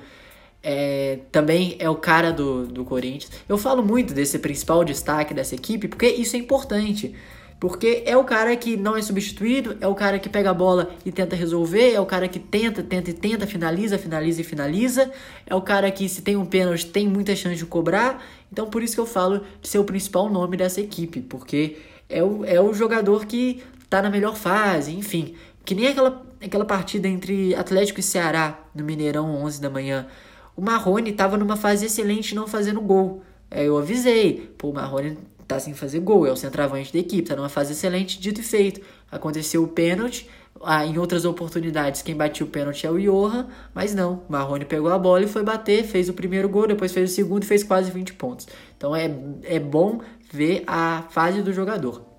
é, 0.62 1.20
também 1.32 1.76
é 1.80 1.90
o 1.90 1.96
cara 1.96 2.32
do, 2.32 2.66
do 2.66 2.86
Corinthians. 2.86 3.32
Eu 3.48 3.58
falo 3.58 3.84
muito 3.84 4.14
desse 4.14 4.40
principal 4.40 4.84
destaque 4.84 5.34
dessa 5.34 5.56
equipe 5.56 5.88
porque 5.88 6.08
isso 6.08 6.36
é 6.36 6.40
importante. 6.40 7.16
Porque 7.64 8.04
é 8.06 8.18
o 8.18 8.26
cara 8.26 8.54
que 8.58 8.76
não 8.76 8.98
é 8.98 9.02
substituído, 9.02 9.78
é 9.80 9.88
o 9.88 9.96
cara 9.96 10.20
que 10.20 10.28
pega 10.28 10.50
a 10.50 10.54
bola 10.54 10.94
e 11.06 11.14
tenta 11.14 11.34
resolver, 11.34 11.94
é 11.94 12.00
o 12.00 12.06
cara 12.06 12.28
que 12.28 12.38
tenta, 12.38 12.84
tenta 12.84 13.10
e 13.10 13.14
tenta, 13.14 13.48
finaliza, 13.48 13.98
finaliza 13.98 14.42
e 14.42 14.44
finaliza. 14.44 15.10
É 15.48 15.56
o 15.56 15.62
cara 15.62 15.90
que, 15.90 16.10
se 16.10 16.22
tem 16.22 16.36
um 16.36 16.46
pênalti, 16.46 16.88
tem 16.88 17.08
muita 17.08 17.34
chance 17.38 17.56
de 17.56 17.66
cobrar. 17.66 18.22
Então, 18.52 18.70
por 18.70 18.84
isso 18.84 18.96
que 18.96 19.00
eu 19.00 19.06
falo 19.06 19.44
de 19.62 19.70
ser 19.70 19.78
o 19.78 19.86
principal 19.86 20.30
nome 20.30 20.58
dessa 20.58 20.82
equipe, 20.82 21.22
porque 21.22 21.78
é 22.10 22.22
o, 22.22 22.44
é 22.44 22.60
o 22.60 22.74
jogador 22.74 23.26
que 23.26 23.64
tá 23.94 24.02
na 24.02 24.10
melhor 24.10 24.36
fase, 24.36 24.92
enfim. 24.92 25.36
Que 25.64 25.76
nem 25.76 25.86
aquela, 25.86 26.26
aquela 26.44 26.66
partida 26.66 27.08
entre 27.08 27.54
Atlético 27.54 28.00
e 28.00 28.04
Ceará 28.04 28.60
no 28.74 28.84
Mineirão 28.84 29.36
11 29.44 29.62
da 29.62 29.70
manhã. 29.70 30.08
O 30.56 30.62
Marrone 30.62 31.12
estava 31.12 31.38
numa 31.38 31.56
fase 31.56 31.86
excelente 31.86 32.34
não 32.34 32.48
fazendo 32.48 32.82
gol. 32.82 33.22
Aí 33.52 33.68
eu 33.68 33.78
avisei, 33.78 34.52
pô, 34.58 34.72
o 34.72 34.74
Marrone 34.74 35.20
tá 35.48 35.60
sem 35.60 35.76
fazer 35.76 36.00
gol, 36.00 36.26
é 36.26 36.32
o 36.32 36.36
centroavante 36.36 36.92
da 36.92 36.98
equipe, 36.98 37.28
tá 37.28 37.36
numa 37.36 37.50
fase 37.50 37.74
excelente, 37.74 38.20
dito 38.20 38.42
e 38.42 38.44
feito. 38.44 38.82
Aconteceu 39.12 39.64
o 39.64 39.68
pênalti, 39.68 40.28
ah, 40.64 40.84
em 40.84 40.98
outras 40.98 41.24
oportunidades 41.24 42.02
quem 42.02 42.16
batia 42.16 42.44
o 42.44 42.50
pênalti 42.50 42.88
é 42.88 42.90
o 42.90 43.00
Johan, 43.00 43.48
mas 43.76 43.94
não, 43.94 44.24
o 44.28 44.32
Marrone 44.32 44.66
pegou 44.66 44.92
a 44.92 44.98
bola 44.98 45.24
e 45.24 45.28
foi 45.28 45.44
bater, 45.44 45.84
fez 45.84 46.10
o 46.10 46.14
primeiro 46.14 46.50
gol, 46.50 46.66
depois 46.66 46.92
fez 46.92 47.12
o 47.12 47.14
segundo 47.14 47.44
e 47.44 47.46
fez 47.46 47.64
quase 47.64 47.92
20 47.92 48.14
pontos. 48.14 48.48
Então 48.76 48.96
é, 48.96 49.14
é 49.44 49.60
bom 49.60 50.02
ver 50.32 50.64
a 50.66 51.04
fase 51.12 51.44
do 51.44 51.54
jogador. 51.54 52.13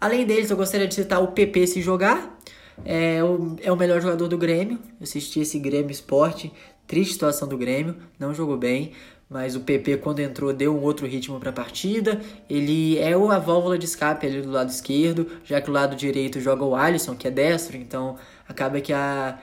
Além 0.00 0.26
deles, 0.26 0.50
eu 0.50 0.56
gostaria 0.56 0.86
de 0.86 0.94
citar 0.94 1.22
o 1.22 1.28
PP 1.28 1.66
se 1.66 1.82
jogar, 1.82 2.38
é 2.84 3.22
o, 3.22 3.56
é 3.62 3.72
o 3.72 3.76
melhor 3.76 4.00
jogador 4.00 4.28
do 4.28 4.38
Grêmio. 4.38 4.78
Eu 5.00 5.04
assisti 5.04 5.40
esse 5.40 5.58
Grêmio 5.58 5.90
Esporte, 5.90 6.52
triste 6.86 7.14
situação 7.14 7.48
do 7.48 7.56
Grêmio, 7.58 7.96
não 8.18 8.32
jogou 8.32 8.56
bem. 8.56 8.92
Mas 9.30 9.54
o 9.54 9.60
PP 9.60 9.98
quando 9.98 10.20
entrou 10.20 10.54
deu 10.54 10.74
um 10.74 10.80
outro 10.80 11.06
ritmo 11.06 11.38
para 11.38 11.50
a 11.50 11.52
partida. 11.52 12.18
Ele 12.48 12.96
é 12.98 13.12
a 13.12 13.38
válvula 13.38 13.76
de 13.76 13.84
escape 13.84 14.26
ali 14.26 14.40
do 14.40 14.50
lado 14.50 14.70
esquerdo, 14.70 15.26
já 15.44 15.60
que 15.60 15.68
o 15.68 15.72
lado 15.72 15.94
direito 15.94 16.40
joga 16.40 16.64
o 16.64 16.74
Alisson, 16.74 17.14
que 17.14 17.28
é 17.28 17.30
destro, 17.30 17.76
então 17.76 18.16
acaba 18.48 18.80
que 18.80 18.92
a 18.92 19.38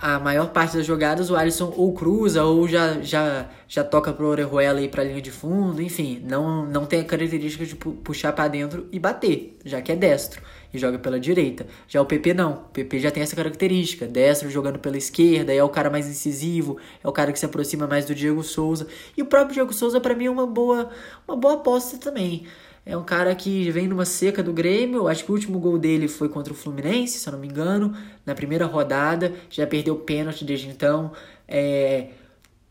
a 0.00 0.18
maior 0.18 0.50
parte 0.50 0.76
das 0.76 0.86
jogadas 0.86 1.30
o 1.30 1.36
Alisson 1.36 1.72
ou 1.76 1.92
cruza 1.92 2.44
ou 2.44 2.68
já, 2.68 3.00
já, 3.00 3.48
já 3.66 3.82
toca 3.82 4.12
pro 4.12 4.26
Orejuela 4.26 4.80
ir 4.80 4.90
pra 4.90 5.04
linha 5.04 5.22
de 5.22 5.30
fundo, 5.30 5.80
enfim, 5.80 6.22
não, 6.28 6.66
não 6.66 6.84
tem 6.84 7.00
a 7.00 7.04
característica 7.04 7.64
de 7.64 7.74
puxar 7.74 8.32
para 8.32 8.48
dentro 8.48 8.86
e 8.92 8.98
bater, 8.98 9.56
já 9.64 9.80
que 9.80 9.92
é 9.92 9.96
destro 9.96 10.42
e 10.74 10.78
joga 10.78 10.98
pela 10.98 11.20
direita. 11.20 11.66
Já 11.86 12.02
o 12.02 12.04
PP 12.04 12.34
não, 12.34 12.52
o 12.52 12.56
PP 12.72 12.98
já 12.98 13.10
tem 13.10 13.22
essa 13.22 13.36
característica, 13.36 14.06
destro 14.06 14.50
jogando 14.50 14.78
pela 14.78 14.98
esquerda, 14.98 15.54
é 15.54 15.62
o 15.62 15.68
cara 15.68 15.88
mais 15.88 16.08
incisivo, 16.08 16.76
é 17.02 17.08
o 17.08 17.12
cara 17.12 17.32
que 17.32 17.38
se 17.38 17.46
aproxima 17.46 17.86
mais 17.86 18.04
do 18.04 18.14
Diego 18.14 18.42
Souza. 18.42 18.88
E 19.16 19.22
o 19.22 19.26
próprio 19.26 19.54
Diego 19.54 19.72
Souza 19.72 20.00
para 20.00 20.14
mim 20.14 20.26
é 20.26 20.30
uma 20.30 20.46
boa, 20.46 20.90
uma 21.26 21.36
boa 21.36 21.54
aposta 21.54 21.96
também. 21.96 22.44
É 22.86 22.96
um 22.96 23.02
cara 23.02 23.34
que 23.34 23.70
vem 23.70 23.88
numa 23.88 24.04
seca 24.04 24.42
do 24.42 24.52
Grêmio. 24.52 25.08
Acho 25.08 25.24
que 25.24 25.30
o 25.30 25.34
último 25.34 25.58
gol 25.58 25.78
dele 25.78 26.06
foi 26.06 26.28
contra 26.28 26.52
o 26.52 26.56
Fluminense, 26.56 27.18
se 27.18 27.28
eu 27.28 27.32
não 27.32 27.40
me 27.40 27.48
engano, 27.48 27.96
na 28.26 28.34
primeira 28.34 28.66
rodada. 28.66 29.32
Já 29.48 29.66
perdeu 29.66 29.96
pênalti 29.96 30.44
desde 30.44 30.68
então. 30.68 31.12
É, 31.48 32.08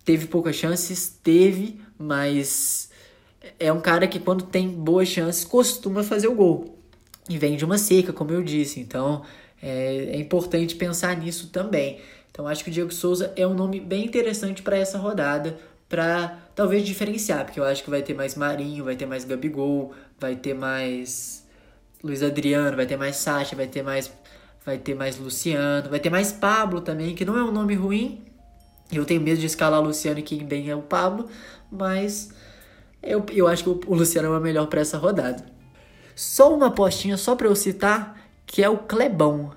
teve 0.05 0.27
poucas 0.27 0.55
chances, 0.55 1.09
teve, 1.23 1.81
mas 1.97 2.91
é 3.59 3.73
um 3.73 3.81
cara 3.81 4.07
que 4.07 4.19
quando 4.19 4.43
tem 4.43 4.69
boas 4.69 5.07
chances 5.07 5.43
costuma 5.43 6.03
fazer 6.03 6.27
o 6.27 6.35
gol. 6.35 6.77
E 7.27 7.37
vem 7.37 7.55
de 7.55 7.65
uma 7.65 7.77
seca, 7.79 8.13
como 8.13 8.31
eu 8.31 8.43
disse. 8.43 8.79
Então 8.79 9.23
é, 9.61 10.11
é 10.11 10.17
importante 10.17 10.75
pensar 10.75 11.17
nisso 11.17 11.47
também. 11.47 11.99
Então 12.29 12.47
acho 12.47 12.63
que 12.63 12.69
o 12.69 12.73
Diego 12.73 12.93
Souza 12.93 13.33
é 13.35 13.47
um 13.47 13.53
nome 13.55 13.79
bem 13.79 14.05
interessante 14.05 14.61
para 14.61 14.77
essa 14.77 14.97
rodada 14.99 15.57
para 15.93 16.39
talvez 16.55 16.83
diferenciar, 16.83 17.45
porque 17.45 17.59
eu 17.59 17.63
acho 17.63 17.83
que 17.83 17.89
vai 17.91 18.01
ter 18.01 18.15
mais 18.15 18.33
Marinho, 18.33 18.83
vai 18.83 18.95
ter 18.95 19.05
mais 19.05 19.23
Gabigol, 19.25 19.93
vai 20.19 20.35
ter 20.35 20.55
mais 20.55 21.47
Luiz 22.03 22.23
Adriano, 22.23 22.75
vai 22.75 22.87
ter 22.87 22.97
mais 22.97 23.17
Sacha, 23.17 23.55
vai 23.55 23.67
ter 23.67 23.83
mais 23.83 24.11
vai 24.65 24.79
ter 24.79 24.95
mais 24.95 25.19
Luciano, 25.19 25.91
vai 25.91 25.99
ter 25.99 26.09
mais 26.09 26.31
Pablo 26.31 26.81
também, 26.81 27.13
que 27.13 27.23
não 27.23 27.37
é 27.37 27.43
um 27.43 27.51
nome 27.51 27.75
ruim. 27.75 28.25
Eu 28.91 29.05
tenho 29.05 29.21
medo 29.21 29.39
de 29.39 29.45
escalar 29.45 29.83
Luciano 29.83 30.17
e 30.17 30.23
quem 30.23 30.43
bem 30.43 30.67
é 30.67 30.75
o 30.75 30.81
Pablo, 30.81 31.29
mas 31.71 32.33
eu, 33.03 33.23
eu 33.31 33.47
acho 33.47 33.63
que 33.63 33.69
o, 33.69 33.79
o 33.85 33.93
Luciano 33.93 34.33
é 34.33 34.37
o 34.39 34.41
melhor 34.41 34.65
para 34.65 34.81
essa 34.81 34.97
rodada. 34.97 35.45
Só 36.15 36.55
uma 36.55 36.71
postinha 36.71 37.17
só 37.17 37.35
para 37.35 37.45
eu 37.45 37.55
citar, 37.55 38.19
que 38.47 38.63
é 38.63 38.69
o 38.69 38.79
Clebão. 38.79 39.51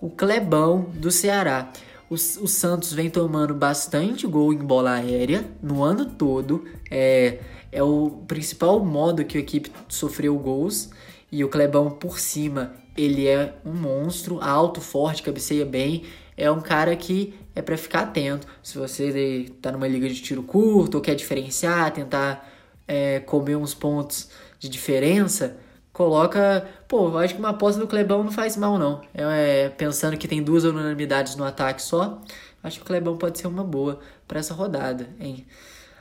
O 0.00 0.08
Clebão 0.08 0.82
do 0.94 1.10
Ceará. 1.10 1.68
O, 2.14 2.44
o 2.44 2.46
Santos 2.46 2.92
vem 2.92 3.10
tomando 3.10 3.52
bastante 3.52 4.24
gol 4.24 4.52
em 4.52 4.58
bola 4.58 4.92
aérea 4.92 5.44
no 5.60 5.82
ano 5.82 6.06
todo. 6.06 6.64
É, 6.88 7.40
é 7.72 7.82
o 7.82 8.22
principal 8.28 8.84
modo 8.84 9.24
que 9.24 9.36
a 9.36 9.40
equipe 9.40 9.72
sofreu 9.88 10.38
gols. 10.38 10.90
E 11.32 11.42
o 11.42 11.48
Clebão 11.48 11.90
por 11.90 12.20
cima, 12.20 12.72
ele 12.96 13.26
é 13.26 13.56
um 13.64 13.72
monstro, 13.72 14.40
alto, 14.40 14.80
forte, 14.80 15.24
cabeceia 15.24 15.66
bem. 15.66 16.04
É 16.36 16.48
um 16.48 16.60
cara 16.60 16.94
que 16.94 17.34
é 17.52 17.60
para 17.60 17.76
ficar 17.76 18.02
atento. 18.02 18.46
Se 18.62 18.78
você 18.78 19.46
tá 19.60 19.72
numa 19.72 19.88
liga 19.88 20.08
de 20.08 20.22
tiro 20.22 20.44
curto 20.44 20.94
ou 20.94 21.00
quer 21.00 21.16
diferenciar, 21.16 21.92
tentar 21.92 22.48
é, 22.86 23.18
comer 23.18 23.56
uns 23.56 23.74
pontos 23.74 24.30
de 24.60 24.68
diferença, 24.68 25.56
coloca. 25.94 26.68
Pô, 26.86 27.16
acho 27.16 27.34
que 27.34 27.40
uma 27.40 27.50
aposta 27.50 27.80
do 27.80 27.86
Clebão 27.86 28.22
não 28.22 28.32
faz 28.32 28.58
mal, 28.58 28.78
não. 28.78 29.00
É, 29.14 29.70
pensando 29.70 30.18
que 30.18 30.28
tem 30.28 30.42
duas 30.42 30.64
unanimidades 30.64 31.36
no 31.36 31.44
ataque 31.44 31.80
só, 31.80 32.20
acho 32.62 32.78
que 32.78 32.82
o 32.82 32.86
Clebão 32.86 33.16
pode 33.16 33.38
ser 33.38 33.46
uma 33.46 33.64
boa 33.64 34.00
para 34.28 34.40
essa 34.40 34.52
rodada, 34.52 35.08
hein? 35.18 35.46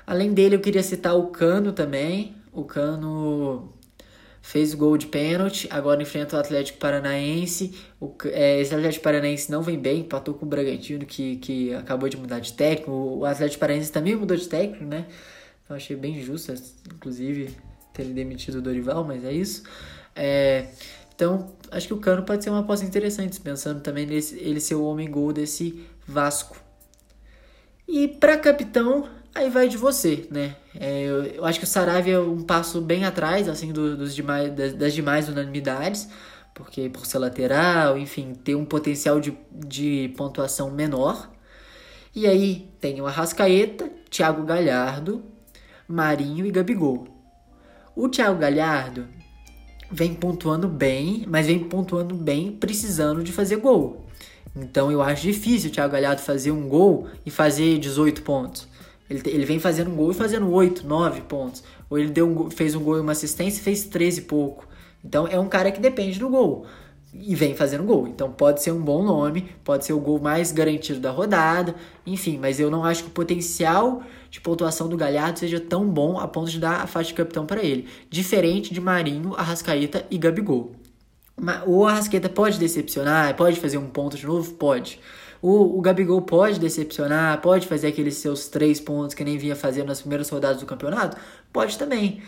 Além 0.06 0.34
dele, 0.34 0.56
eu 0.56 0.60
queria 0.60 0.84
citar 0.84 1.16
o 1.16 1.28
Cano 1.28 1.72
também. 1.72 2.36
O 2.52 2.66
Cano 2.66 3.70
fez 4.42 4.74
o 4.74 4.78
gol 4.78 4.98
de 4.98 5.08
pênalti, 5.08 5.68
agora 5.72 6.02
enfrenta 6.02 6.36
o 6.36 6.40
Atlético 6.40 6.80
Paranaense. 6.80 7.74
O, 8.02 8.14
é, 8.26 8.60
esse 8.60 8.76
Atlético 8.76 9.04
Paranaense 9.04 9.50
não 9.50 9.62
vem 9.62 9.80
bem, 9.80 10.02
empatou 10.02 10.34
com 10.34 10.46
o 10.46 10.50
Bragantino, 10.50 11.06
que, 11.06 11.38
que 11.38 11.74
acabou 11.74 12.10
de 12.10 12.18
mudar 12.18 12.40
de 12.40 12.52
técnico. 12.52 12.92
O 12.92 13.26
Atlético 13.26 13.60
Paranaense 13.62 13.92
também 13.92 14.16
mudou 14.16 14.36
de 14.36 14.50
técnico, 14.50 14.84
né? 14.84 15.06
Eu 15.70 15.78
achei 15.78 15.96
bem 15.96 16.22
justo, 16.22 16.54
inclusive, 16.94 17.56
terem 17.94 18.14
demitido 18.14 18.56
o 18.56 18.62
Dorival, 18.62 19.04
mas 19.04 19.24
é 19.24 19.32
isso. 19.32 19.64
É, 20.16 20.68
então, 21.16 21.54
acho 21.72 21.88
que 21.88 21.94
o 21.94 21.98
Cano 21.98 22.24
pode 22.24 22.44
ser 22.44 22.50
uma 22.50 22.60
aposta 22.60 22.86
interessante, 22.86 23.40
pensando 23.40 23.82
também 23.82 24.06
nesse 24.06 24.36
ele 24.40 24.60
ser 24.60 24.76
o 24.76 24.84
homem 24.84 25.10
gol 25.10 25.32
desse 25.32 25.86
Vasco. 26.08 26.58
E 27.88 28.08
para 28.08 28.38
capitão, 28.38 29.08
aí 29.36 29.50
vai 29.50 29.68
de 29.68 29.78
você, 29.78 30.28
né? 30.32 30.56
É, 30.80 31.04
eu, 31.04 31.24
eu, 31.24 31.46
acho 31.46 31.60
que 31.60 31.66
o 31.66 31.68
Saravia 31.68 32.16
é 32.16 32.20
um 32.20 32.42
passo 32.42 32.82
bem 32.82 33.06
atrás, 33.06 33.48
assim, 33.48 33.72
do, 33.72 33.96
dos 33.96 34.16
demais, 34.16 34.52
das, 34.54 34.74
das, 34.74 34.94
demais 34.94 35.30
unanimidades, 35.30 36.08
porque 36.54 36.90
por 36.90 37.06
ser 37.06 37.20
lateral, 37.20 37.98
enfim, 37.98 38.34
ter 38.34 38.56
um 38.56 38.66
potencial 38.66 39.20
de, 39.20 39.38
de 39.52 40.14
pontuação 40.18 40.72
menor. 40.72 41.32
E 42.16 42.28
aí 42.28 42.70
tem 42.80 43.02
o 43.02 43.08
Arrascaeta, 43.08 43.90
Thiago 44.10 44.44
Galhardo, 44.44 45.24
Marinho 45.88 46.46
e 46.46 46.52
Gabigol. 46.52 47.13
O 47.96 48.10
Thiago 48.10 48.40
Galhardo 48.40 49.06
vem 49.92 50.16
pontuando 50.16 50.68
bem, 50.68 51.26
mas 51.28 51.46
vem 51.46 51.60
pontuando 51.60 52.16
bem 52.16 52.52
precisando 52.52 53.24
de 53.24 53.32
fazer 53.32 53.58
gol. 53.58 54.08
Então 54.56 54.92
eu 54.92 55.00
acho 55.00 55.22
difícil 55.22 55.70
o 55.70 55.74
Thiago 55.74 55.94
Galhardo 55.94 56.22
fazer 56.22 56.50
um 56.50 56.68
gol 56.68 57.08
e 57.24 57.30
fazer 57.30 57.78
18 57.78 58.24
pontos. 58.24 58.68
Ele, 59.08 59.22
ele 59.28 59.46
vem 59.46 59.60
fazendo 59.60 59.92
um 59.92 59.96
gol 59.96 60.10
e 60.10 60.16
fazendo 60.16 60.52
8, 60.52 60.88
9 60.88 61.22
pontos. 61.22 61.64
Ou 61.88 62.00
ele 62.00 62.10
deu 62.10 62.28
um, 62.28 62.50
fez 62.50 62.74
um 62.74 62.84
gol 62.84 62.98
e 62.98 63.02
uma 63.02 63.12
assistência 63.12 63.60
e 63.60 63.64
fez 63.64 63.84
13 63.84 64.22
e 64.22 64.24
pouco. 64.24 64.68
Então 65.06 65.28
é 65.28 65.40
um 65.40 65.48
cara 65.48 65.72
que 65.72 65.80
depende 65.80 66.18
do 66.18 66.30
gol 66.30 66.66
e 67.14 67.36
vem 67.36 67.56
fazendo 67.56 67.84
gol. 67.84 68.08
Então 68.08 68.32
pode 68.32 68.62
ser 68.62 68.72
um 68.72 68.82
bom 68.82 69.04
nome, 69.04 69.50
pode 69.64 69.86
ser 69.86 69.94
o 69.94 70.00
gol 70.00 70.20
mais 70.20 70.52
garantido 70.52 71.00
da 71.00 71.12
rodada, 71.12 71.76
enfim, 72.06 72.38
mas 72.38 72.60
eu 72.60 72.72
não 72.72 72.84
acho 72.84 73.04
que 73.04 73.10
o 73.10 73.14
potencial 73.14 74.02
de 74.30 74.42
pontuação 74.42 74.90
do 74.90 74.98
Galhardo 74.98 75.40
seja 75.40 75.60
tão 75.60 75.88
bom 75.88 76.20
a 76.20 76.28
ponto 76.28 76.50
de 76.50 76.60
dar 76.60 76.82
a 76.82 76.88
faixa 76.88 77.10
de 77.10 77.14
capitão 77.16 77.46
para 77.46 77.64
ele, 77.64 77.88
diferente 78.10 78.74
de 78.74 78.82
Marinho, 78.82 79.36
Arrascaeta 79.36 80.06
e 80.10 80.18
Gabigol. 80.18 80.72
O 81.66 81.86
Arrascaeta 81.86 82.30
pode 82.30 82.60
decepcionar, 82.60 83.36
pode 83.36 83.60
fazer 83.60 83.78
um 83.78 83.90
ponto 83.90 84.18
de 84.18 84.26
novo? 84.26 84.54
Pode. 84.54 85.00
O, 85.42 85.78
o 85.78 85.82
Gabigol 85.82 86.22
pode 86.22 86.60
decepcionar, 86.60 87.42
pode 87.42 87.68
fazer 87.68 87.88
aqueles 87.88 88.16
seus 88.16 88.48
três 88.48 88.80
pontos 88.80 89.14
que 89.14 89.26
nem 89.26 89.38
vinha 89.38 89.56
fazendo 89.56 89.88
nas 89.88 90.00
primeiras 90.00 90.30
rodadas 90.30 90.62
do 90.62 90.66
campeonato? 90.66 91.18
Pode 91.52 91.78
também. 91.78 92.22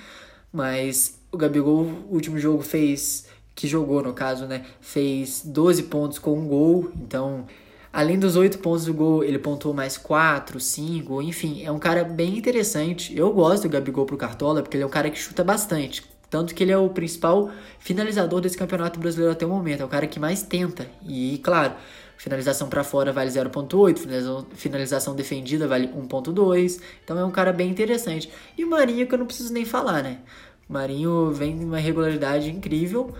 Mas 0.51 1.17
o 1.31 1.37
Gabigol, 1.37 1.83
o 2.09 2.13
último 2.13 2.37
jogo, 2.37 2.61
fez 2.61 3.27
que 3.55 3.67
jogou 3.67 4.03
no 4.03 4.13
caso, 4.13 4.45
né? 4.45 4.65
Fez 4.81 5.41
12 5.45 5.83
pontos 5.83 6.19
com 6.19 6.37
um 6.37 6.45
gol, 6.47 6.91
então 7.01 7.45
além 7.91 8.19
dos 8.19 8.35
8 8.35 8.59
pontos 8.59 8.85
do 8.85 8.93
gol, 8.93 9.23
ele 9.23 9.39
pontuou 9.39 9.73
mais 9.73 9.97
4, 9.97 10.59
5, 10.59 11.21
enfim, 11.21 11.63
é 11.63 11.71
um 11.71 11.79
cara 11.79 12.03
bem 12.03 12.37
interessante. 12.37 13.17
Eu 13.17 13.31
gosto 13.31 13.63
do 13.63 13.69
Gabigol 13.69 14.05
pro 14.05 14.17
Cartola 14.17 14.61
porque 14.61 14.75
ele 14.75 14.83
é 14.83 14.87
um 14.87 14.89
cara 14.89 15.09
que 15.09 15.17
chuta 15.17 15.43
bastante. 15.43 16.03
Tanto 16.29 16.53
que 16.53 16.63
ele 16.63 16.71
é 16.73 16.77
o 16.77 16.89
principal 16.89 17.49
finalizador 17.79 18.41
desse 18.41 18.57
campeonato 18.57 18.99
brasileiro 18.99 19.31
até 19.31 19.45
o 19.45 19.49
momento, 19.49 19.81
é 19.81 19.85
o 19.85 19.87
cara 19.87 20.05
que 20.05 20.19
mais 20.19 20.43
tenta. 20.43 20.85
E, 21.07 21.39
claro, 21.41 21.73
finalização 22.17 22.67
para 22.67 22.83
fora 22.83 23.13
vale 23.13 23.29
0.8, 23.29 23.97
finalização, 23.97 24.45
finalização 24.53 25.15
defendida 25.15 25.65
vale 25.65 25.87
1.2. 25.87 26.81
Então 27.03 27.17
é 27.17 27.23
um 27.23 27.31
cara 27.31 27.53
bem 27.53 27.69
interessante. 27.69 28.29
E 28.57 28.65
o 28.65 28.69
Marinho 28.69 29.07
que 29.07 29.13
eu 29.13 29.19
não 29.19 29.25
preciso 29.25 29.53
nem 29.53 29.63
falar, 29.63 30.03
né? 30.03 30.19
Marinho 30.67 31.31
vem 31.31 31.63
uma 31.63 31.77
regularidade 31.77 32.49
incrível 32.49 33.13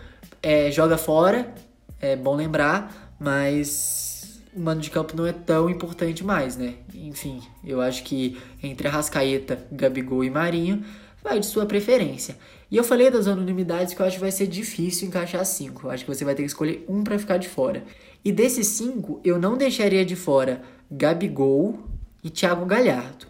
é, 0.46 0.70
joga 0.70 0.96
fora, 0.96 1.56
é 2.00 2.16
bom 2.16 2.36
lembrar, 2.36 3.16
mas 3.20 4.40
o 4.56 4.60
mano 4.60 4.80
de 4.80 4.92
campo 4.92 5.18
não 5.18 5.26
é 5.26 5.34
tão 5.34 5.68
importante 5.68 6.24
mais, 6.24 6.56
né? 6.56 6.76
Enfim, 6.94 7.42
eu 7.64 7.82
acho 7.82 8.04
que 8.04 8.38
entre 8.62 8.88
Arrascaeta, 8.88 9.66
Gabigol 9.72 10.24
e 10.24 10.30
Marinho, 10.30 10.86
vai 11.24 11.40
de 11.40 11.48
sua 11.48 11.66
preferência. 11.66 12.38
E 12.70 12.78
eu 12.78 12.84
falei 12.84 13.10
das 13.10 13.26
anonimidades 13.26 13.96
que 13.96 14.02
eu 14.04 14.06
acho 14.06 14.18
que 14.18 14.22
vai 14.22 14.32
ser 14.32 14.46
difícil 14.46 15.08
encaixar 15.08 15.44
cinco. 15.48 15.88
Eu 15.88 15.92
acho 15.92 16.06
que 16.06 16.14
você 16.14 16.24
vai 16.24 16.36
ter 16.36 16.44
que 16.44 16.50
escolher 16.50 16.86
um 16.88 17.04
para 17.04 17.18
ficar 17.18 17.38
de 17.38 17.50
fora. 17.50 17.84
E 18.24 18.32
desses 18.32 18.68
cinco, 18.68 19.20
eu 19.24 19.40
não 19.40 19.58
deixaria 19.58 20.06
de 20.06 20.16
fora 20.16 20.62
Gabigol 20.92 21.80
e 22.24 22.30
Thiago 22.30 22.68
Galhardo. 22.68 23.26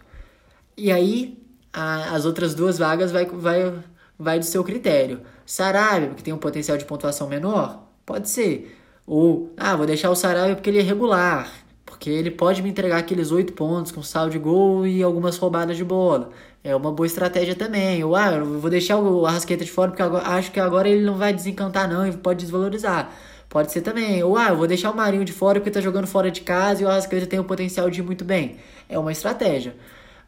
E 0.76 0.92
aí, 0.92 1.42
a, 1.72 2.14
as 2.14 2.26
outras 2.26 2.54
duas 2.54 2.76
vagas 2.76 3.10
vai, 3.10 3.24
vai, 3.24 3.72
vai 4.18 4.38
do 4.38 4.44
seu 4.44 4.64
critério. 4.64 5.20
Sarabia, 5.44 6.08
porque 6.08 6.22
tem 6.22 6.34
um 6.34 6.38
potencial 6.38 6.76
de 6.76 6.84
pontuação 6.84 7.28
menor? 7.28 7.86
Pode 8.04 8.28
ser. 8.28 8.76
Ou, 9.06 9.52
ah, 9.56 9.76
vou 9.76 9.86
deixar 9.86 10.10
o 10.10 10.16
Sarabia 10.16 10.54
porque 10.54 10.70
ele 10.70 10.80
é 10.80 10.82
regular. 10.82 11.50
Porque 11.84 12.10
ele 12.10 12.30
pode 12.30 12.62
me 12.62 12.70
entregar 12.70 12.98
aqueles 12.98 13.30
oito 13.30 13.52
pontos 13.52 13.92
com 13.92 14.02
saldo 14.02 14.32
de 14.32 14.38
gol 14.38 14.86
e 14.86 15.02
algumas 15.02 15.38
roubadas 15.38 15.76
de 15.76 15.84
bola. 15.84 16.30
É 16.62 16.74
uma 16.74 16.90
boa 16.90 17.06
estratégia 17.06 17.54
também. 17.54 18.02
Ou, 18.02 18.16
ah, 18.16 18.32
eu 18.32 18.58
vou 18.60 18.70
deixar 18.70 18.98
o 18.98 19.24
Arrasqueta 19.24 19.64
de 19.64 19.70
fora 19.70 19.90
porque 19.90 20.02
agora, 20.02 20.26
acho 20.28 20.50
que 20.50 20.58
agora 20.58 20.88
ele 20.88 21.04
não 21.04 21.16
vai 21.16 21.32
desencantar 21.32 21.88
não 21.88 22.06
e 22.06 22.12
pode 22.12 22.40
desvalorizar. 22.40 23.10
Pode 23.48 23.70
ser 23.72 23.82
também. 23.82 24.22
Ou, 24.24 24.36
ah, 24.36 24.48
eu 24.48 24.56
vou 24.56 24.66
deixar 24.66 24.90
o 24.90 24.96
Marinho 24.96 25.24
de 25.24 25.32
fora 25.32 25.60
porque 25.60 25.70
tá 25.70 25.80
jogando 25.80 26.06
fora 26.06 26.30
de 26.30 26.40
casa 26.40 26.82
e 26.82 26.84
o 26.84 26.88
Arrasqueta 26.88 27.26
tem 27.26 27.38
o 27.38 27.44
potencial 27.44 27.88
de 27.88 28.00
ir 28.00 28.02
muito 28.02 28.24
bem. 28.24 28.56
É 28.88 28.98
uma 28.98 29.12
estratégia. 29.12 29.76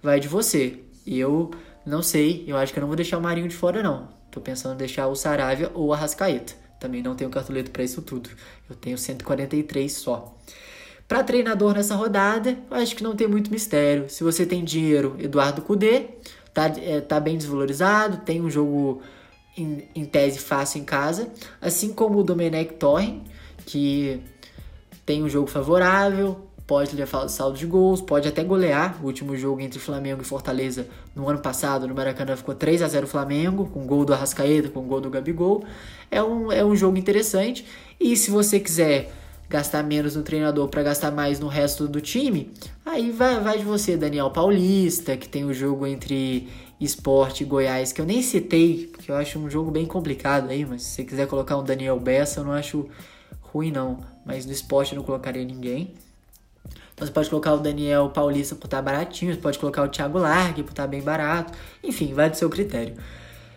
Vai 0.02 0.20
de 0.20 0.28
você. 0.28 0.78
E 1.04 1.18
eu 1.18 1.50
não 1.88 2.02
sei, 2.02 2.44
eu 2.46 2.56
acho 2.56 2.72
que 2.72 2.78
eu 2.78 2.82
não 2.82 2.88
vou 2.88 2.96
deixar 2.96 3.18
o 3.18 3.20
Marinho 3.20 3.48
de 3.48 3.56
fora 3.56 3.82
não. 3.82 4.08
Tô 4.30 4.40
pensando 4.40 4.74
em 4.74 4.78
deixar 4.78 5.08
o 5.08 5.14
Saravia 5.14 5.70
ou 5.74 5.86
o 5.86 5.92
Arrascaeta. 5.92 6.54
Também 6.78 7.02
não 7.02 7.14
tenho 7.14 7.30
cartoleta 7.30 7.70
para 7.70 7.82
isso 7.82 8.02
tudo. 8.02 8.30
Eu 8.68 8.76
tenho 8.76 8.96
143 8.96 9.92
só. 9.92 10.36
Para 11.08 11.24
treinador 11.24 11.74
nessa 11.74 11.94
rodada, 11.94 12.56
eu 12.70 12.76
acho 12.76 12.94
que 12.94 13.02
não 13.02 13.16
tem 13.16 13.26
muito 13.26 13.50
mistério. 13.50 14.08
Se 14.10 14.22
você 14.22 14.44
tem 14.44 14.62
dinheiro, 14.62 15.16
Eduardo 15.18 15.62
Cudê, 15.62 16.10
tá, 16.52 16.66
é, 16.66 17.00
tá 17.00 17.18
bem 17.18 17.38
desvalorizado, 17.38 18.18
tem 18.18 18.42
um 18.42 18.50
jogo 18.50 19.00
em, 19.56 19.88
em, 19.94 20.04
tese 20.04 20.38
fácil 20.38 20.82
em 20.82 20.84
casa, 20.84 21.30
assim 21.60 21.94
como 21.94 22.18
o 22.18 22.22
Domenech 22.22 22.74
Torren, 22.74 23.24
que 23.64 24.20
tem 25.06 25.22
um 25.22 25.28
jogo 25.28 25.46
favorável, 25.46 26.47
pode 26.68 26.94
levar 26.94 27.26
saldo 27.28 27.56
de 27.56 27.64
gols, 27.64 28.02
pode 28.02 28.28
até 28.28 28.44
golear. 28.44 29.02
O 29.02 29.06
último 29.06 29.34
jogo 29.34 29.58
entre 29.62 29.78
Flamengo 29.80 30.20
e 30.20 30.24
Fortaleza 30.24 30.86
no 31.16 31.26
ano 31.26 31.38
passado, 31.38 31.88
no 31.88 31.94
Maracanã, 31.94 32.36
ficou 32.36 32.54
3 32.54 32.82
a 32.82 32.88
0 32.88 33.06
Flamengo, 33.06 33.70
com 33.72 33.86
gol 33.86 34.04
do 34.04 34.12
Arrascaeta, 34.12 34.68
com 34.68 34.82
gol 34.82 35.00
do 35.00 35.08
Gabigol. 35.08 35.64
É 36.10 36.22
um, 36.22 36.52
é 36.52 36.62
um 36.62 36.76
jogo 36.76 36.98
interessante. 36.98 37.64
E 37.98 38.14
se 38.18 38.30
você 38.30 38.60
quiser 38.60 39.10
gastar 39.48 39.82
menos 39.82 40.14
no 40.14 40.22
treinador 40.22 40.68
para 40.68 40.82
gastar 40.82 41.10
mais 41.10 41.40
no 41.40 41.48
resto 41.48 41.88
do 41.88 42.02
time, 42.02 42.52
aí 42.84 43.10
vai, 43.10 43.40
vai 43.40 43.56
de 43.56 43.64
você, 43.64 43.96
Daniel 43.96 44.30
Paulista, 44.30 45.16
que 45.16 45.26
tem 45.26 45.46
o 45.46 45.54
jogo 45.54 45.86
entre 45.86 46.50
Esporte 46.78 47.44
e 47.44 47.46
Goiás, 47.46 47.92
que 47.92 48.00
eu 48.02 48.04
nem 48.04 48.20
citei, 48.20 48.90
porque 48.92 49.10
eu 49.10 49.16
acho 49.16 49.38
um 49.38 49.48
jogo 49.48 49.70
bem 49.70 49.86
complicado 49.86 50.50
aí, 50.50 50.66
mas 50.66 50.82
se 50.82 50.96
você 50.96 51.04
quiser 51.04 51.26
colocar 51.26 51.56
um 51.56 51.64
Daniel 51.64 51.98
Bessa, 51.98 52.40
eu 52.40 52.44
não 52.44 52.52
acho 52.52 52.86
ruim 53.40 53.72
não, 53.72 54.00
mas 54.26 54.44
no 54.44 54.52
esporte 54.52 54.92
eu 54.92 54.96
não 54.96 55.02
colocaria 55.02 55.42
ninguém. 55.42 55.94
Você 56.98 57.10
pode 57.10 57.30
colocar 57.30 57.54
o 57.54 57.58
Daniel 57.58 58.10
Paulista 58.10 58.54
por 58.54 58.66
estar 58.66 58.82
baratinho, 58.82 59.32
você 59.32 59.40
pode 59.40 59.58
colocar 59.58 59.82
o 59.82 59.88
Thiago 59.88 60.18
Largue 60.18 60.62
por 60.62 60.70
estar 60.70 60.86
bem 60.86 61.00
barato, 61.00 61.52
enfim, 61.82 62.12
vai 62.12 62.28
do 62.28 62.36
seu 62.36 62.50
critério. 62.50 62.96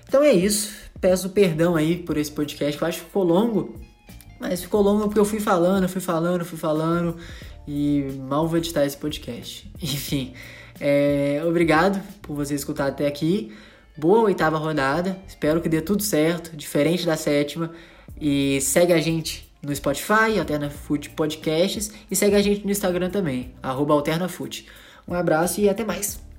Então 0.07 0.23
é 0.23 0.31
isso, 0.31 0.71
peço 0.99 1.29
perdão 1.29 1.75
aí 1.75 1.97
por 1.97 2.17
esse 2.17 2.31
podcast, 2.31 2.77
que 2.77 2.83
eu 2.83 2.87
acho 2.87 2.99
que 2.99 3.05
ficou 3.05 3.23
longo, 3.23 3.79
mas 4.39 4.61
ficou 4.61 4.81
longo 4.81 5.05
porque 5.05 5.19
eu 5.19 5.25
fui 5.25 5.39
falando, 5.39 5.87
fui 5.89 6.01
falando, 6.01 6.45
fui 6.45 6.57
falando 6.57 7.17
e 7.67 8.19
mal 8.27 8.47
vou 8.47 8.57
editar 8.57 8.85
esse 8.85 8.97
podcast. 8.97 9.71
Enfim, 9.81 10.33
é, 10.79 11.41
obrigado 11.45 12.01
por 12.21 12.35
você 12.35 12.53
escutar 12.53 12.87
até 12.87 13.07
aqui. 13.07 13.51
Boa 13.97 14.21
oitava 14.21 14.57
rodada, 14.57 15.17
espero 15.27 15.61
que 15.61 15.69
dê 15.69 15.81
tudo 15.81 16.03
certo, 16.03 16.55
diferente 16.55 17.05
da 17.05 17.17
sétima. 17.17 17.71
E 18.19 18.59
segue 18.61 18.93
a 18.93 18.99
gente 18.99 19.50
no 19.61 19.75
Spotify, 19.75 20.39
AlternaFoot 20.39 21.11
Podcasts, 21.11 21.91
e 22.09 22.15
segue 22.15 22.35
a 22.35 22.41
gente 22.41 22.65
no 22.65 22.71
Instagram 22.71 23.09
também, 23.09 23.53
AlternaFoot. 23.61 24.67
Um 25.07 25.13
abraço 25.13 25.61
e 25.61 25.69
até 25.69 25.83
mais! 25.83 26.30